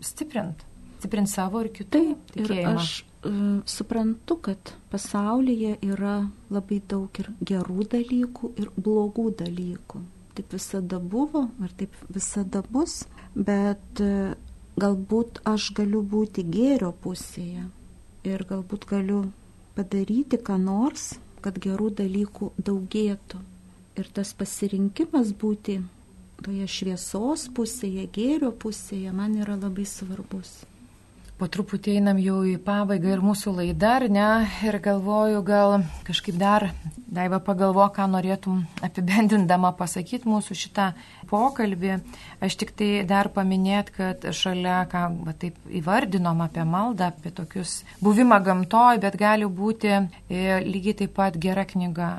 stiprint, 0.04 0.66
stiprint 1.00 1.32
savo 1.32 1.64
ir 1.64 1.72
kitų 1.72 2.02
Taip, 2.02 2.26
tikėjimą. 2.34 2.74
Ir 2.74 2.82
aš 2.84 2.92
uh, 3.00 3.40
suprantu, 3.72 4.36
kad 4.50 4.74
pasaulyje 4.92 5.78
yra 5.88 6.18
labai 6.52 6.82
daug 6.84 7.22
ir 7.22 7.32
gerų 7.48 7.88
dalykų, 7.96 8.52
ir 8.60 8.74
blogų 8.76 9.30
dalykų. 9.40 10.04
Taip 10.36 10.52
visada 10.52 11.00
buvo 11.00 11.46
ir 11.64 11.72
taip 11.80 11.96
visada 12.12 12.60
bus, 12.68 13.06
bet 13.32 14.04
uh, 14.04 14.36
galbūt 14.80 15.40
aš 15.48 15.70
galiu 15.78 16.02
būti 16.14 16.44
gėrio 16.44 16.92
pusėje 17.04 17.66
ir 18.28 18.46
galbūt 18.50 18.86
galiu 18.90 19.24
padaryti 19.76 20.40
ką 20.48 20.58
nors, 20.60 21.14
kad 21.44 21.58
gerų 21.62 21.90
dalykų 22.00 22.52
daugėtų. 22.58 23.42
Ir 23.96 24.08
tas 24.12 24.32
pasirinkimas 24.36 25.32
būti 25.32 25.80
toje 26.44 26.66
šviesos 26.68 27.48
pusėje, 27.56 28.08
gėrio 28.12 28.52
pusėje 28.52 29.12
man 29.16 29.38
yra 29.40 29.56
labai 29.56 29.86
svarbus 29.88 30.58
po 31.36 31.48
truputį 31.52 31.98
einam 32.00 32.18
jau 32.20 32.40
į 32.48 32.56
pabaigą 32.64 33.12
ir 33.12 33.22
mūsų 33.24 33.52
laida, 33.58 33.96
ar 34.00 34.06
ne? 34.12 34.28
Ir 34.64 34.78
galvoju, 34.82 35.42
gal 35.44 35.82
kažkaip 36.06 36.38
dar, 36.40 36.70
Daiva, 37.06 37.38
pagalvo, 37.40 37.84
ką 37.94 38.08
norėtum 38.10 38.64
apibendindama 38.84 39.70
pasakyti 39.78 40.28
mūsų 40.28 40.56
šitą 40.58 40.88
pokalbį. 41.30 42.00
Aš 42.44 42.56
tik 42.60 42.72
tai 42.76 42.88
dar 43.08 43.30
paminėt, 43.32 43.92
kad 43.94 44.26
šalia, 44.36 44.80
ką 44.90 45.04
va, 45.24 45.36
taip 45.38 45.56
įvardinom 45.70 46.42
apie 46.44 46.66
maldą, 46.66 47.12
apie 47.14 47.30
tokius 47.36 47.78
buvimą 48.02 48.40
gamtoj, 48.44 49.00
bet 49.04 49.16
gali 49.20 49.46
būti 49.46 49.94
lygiai 50.66 50.98
taip 51.04 51.14
pat 51.16 51.38
gera 51.40 51.64
knyga 51.68 52.10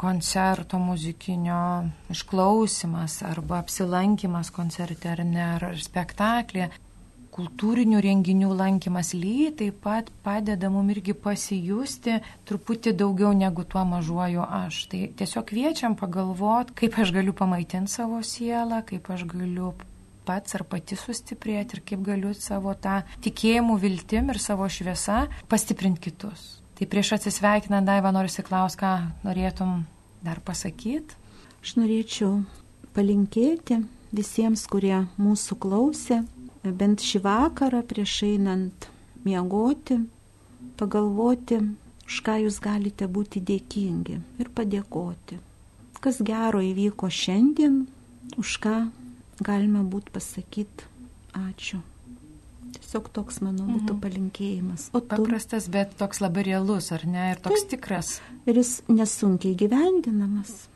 koncerto 0.00 0.78
muzikinio 0.80 1.90
išklausimas 2.10 3.20
arba 3.28 3.60
apsilankimas 3.60 4.48
koncerte 4.54 5.10
ar 5.12 5.26
ne, 5.28 5.44
ar 5.58 5.74
spektaklė 5.76 6.70
kultūrinių 7.40 8.00
renginių 8.04 8.50
lankymas 8.52 9.14
lygiai 9.16 9.52
taip 9.56 9.78
pat 9.84 10.10
padeda 10.24 10.68
mum 10.72 10.90
irgi 10.92 11.14
pasijusti 11.16 12.18
truputį 12.48 12.92
daugiau 13.00 13.32
negu 13.36 13.64
tuo 13.64 13.84
mažuoju 13.88 14.44
aš. 14.44 14.82
Tai 14.92 15.00
tiesiog 15.16 15.46
kviečiam 15.48 15.96
pagalvot, 15.96 16.74
kaip 16.76 16.98
aš 17.00 17.14
galiu 17.16 17.32
pamaitinti 17.36 17.92
savo 17.92 18.20
sielą, 18.26 18.82
kaip 18.88 19.08
aš 19.14 19.24
galiu 19.30 19.72
pats 20.28 20.58
ar 20.58 20.66
pati 20.68 20.98
sustiprėti 21.00 21.78
ir 21.78 21.84
kaip 21.86 22.02
galiu 22.06 22.34
savo 22.36 22.74
tą 22.76 23.00
tikėjimų 23.24 23.78
viltim 23.80 24.28
ir 24.32 24.40
savo 24.42 24.68
šviesą 24.68 25.24
pastiprinti 25.48 26.10
kitus. 26.10 26.60
Tai 26.76 26.88
prieš 26.88 27.14
atsisveikinant, 27.16 27.88
Daiva, 27.88 28.12
noriu 28.12 28.30
įsiklausti, 28.32 28.80
ką 28.80 28.92
norėtum 29.24 29.82
dar 30.24 30.40
pasakyti. 30.44 31.16
Aš 31.60 31.74
norėčiau 31.76 32.38
palinkėti 32.96 33.82
visiems, 34.16 34.64
kurie 34.70 35.06
mūsų 35.20 35.58
klausė, 35.60 36.22
bent 36.64 37.04
šį 37.04 37.22
vakarą 37.24 37.82
prieš 37.86 38.22
einant 38.28 38.88
miegoti, 39.24 40.00
pagalvoti, 40.80 41.60
už 42.06 42.20
ką 42.26 42.36
jūs 42.44 42.58
galite 42.62 43.08
būti 43.08 43.40
dėkingi 43.40 44.18
ir 44.42 44.50
padėkoti. 44.54 45.40
Kas 46.00 46.20
gero 46.24 46.62
įvyko 46.64 47.10
šiandien, 47.12 47.84
už 48.40 48.56
ką 48.64 48.76
galime 49.44 49.84
būti 49.84 50.12
pasakyti 50.14 50.88
ačiū. 51.36 51.80
Tiesiog 52.70 53.08
toks, 53.10 53.40
manau, 53.42 53.66
būtų 53.66 53.94
mhm. 53.96 54.00
palinkėjimas. 54.02 54.88
O 54.94 55.00
tu... 55.02 55.08
Paprastas, 55.10 55.66
bet 55.72 55.96
toks 55.98 56.20
labai 56.22 56.44
realus, 56.46 56.90
ar 56.94 57.04
ne? 57.08 57.32
Ir 57.34 57.40
toks 57.42 57.64
Taip. 57.64 57.72
tikras. 57.74 58.12
Ir 58.46 58.60
jis 58.60 58.76
nesunkiai 58.88 59.56
gyvendinamas. 59.58 60.68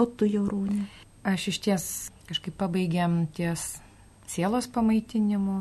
O 0.00 0.04
tu 0.04 0.28
jau 0.28 0.44
rūnė. 0.48 0.84
Aš 1.28 1.50
iš 1.52 1.60
ties 1.64 1.86
kažkaip 2.28 2.56
pabaigiam 2.60 3.24
ties 3.36 3.80
sielos 4.30 4.68
pamaitinimu. 4.70 5.60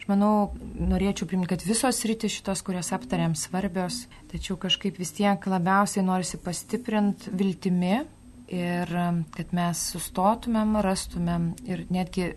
Aš 0.00 0.06
manau, 0.08 0.52
norėčiau 0.80 1.28
priminti, 1.28 1.52
kad 1.54 1.64
visos 1.66 1.98
rytis 2.08 2.32
šitos, 2.38 2.62
kurias 2.64 2.92
aptariam, 2.96 3.34
svarbios, 3.36 4.06
tačiau 4.32 4.56
kažkaip 4.60 5.00
vis 5.00 5.12
tiek 5.16 5.44
labiausiai 5.50 6.04
norisi 6.06 6.40
pastiprinti 6.40 7.32
viltimi 7.36 7.98
ir 8.50 8.94
um, 8.96 9.24
kad 9.34 9.52
mes 9.54 9.82
sustotumėm, 9.92 10.78
rastumėm 10.82 11.50
ir 11.68 11.84
netgi 11.92 12.32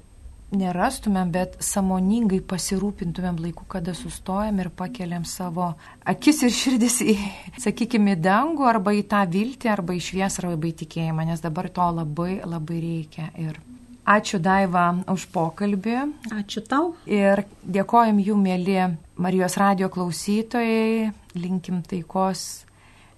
nerastumėm, 0.54 1.32
bet 1.34 1.58
samoningai 1.66 2.40
pasirūpintumėm 2.46 3.40
laiku, 3.42 3.66
kada 3.70 3.96
sustojam 3.98 4.60
ir 4.62 4.70
pakeliam 4.76 5.26
savo 5.26 5.72
akis 6.06 6.44
ir 6.46 6.54
širdis 6.54 7.00
į, 7.02 7.18
sakykime, 7.66 8.16
dangų 8.22 8.68
arba 8.70 8.94
į 8.94 9.06
tą 9.10 9.24
viltį, 9.30 9.72
arba 9.74 9.98
į 9.98 10.04
šviesą, 10.10 10.46
arba 10.46 10.70
į 10.70 10.76
tikėjimą, 10.84 11.28
nes 11.32 11.44
dabar 11.44 11.72
to 11.74 11.90
labai 11.98 12.42
labai 12.46 12.82
reikia. 12.84 13.32
Ir 13.42 13.58
ačiū 14.06 14.40
Daiva 14.44 14.92
už 15.10 15.28
pokalbį. 15.34 15.96
Ačiū 16.36 16.64
tau. 16.68 16.94
Ir 17.08 17.44
dėkojom 17.64 18.20
jų, 18.24 18.38
mėly 18.40 18.78
Marijos 19.16 19.58
radio 19.62 19.90
klausytojai, 19.94 21.12
linkim 21.38 21.82
taikos 21.88 22.66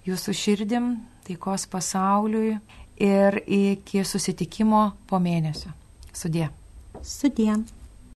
jūsų 0.06 0.36
širdim, 0.36 0.90
taikos 1.26 1.66
pasauliui 1.70 2.56
ir 3.02 3.40
iki 3.46 4.04
susitikimo 4.06 4.90
po 5.08 5.20
mėnesio. 5.22 5.72
Sudė. 6.16 6.50
Sudė. 7.02 7.58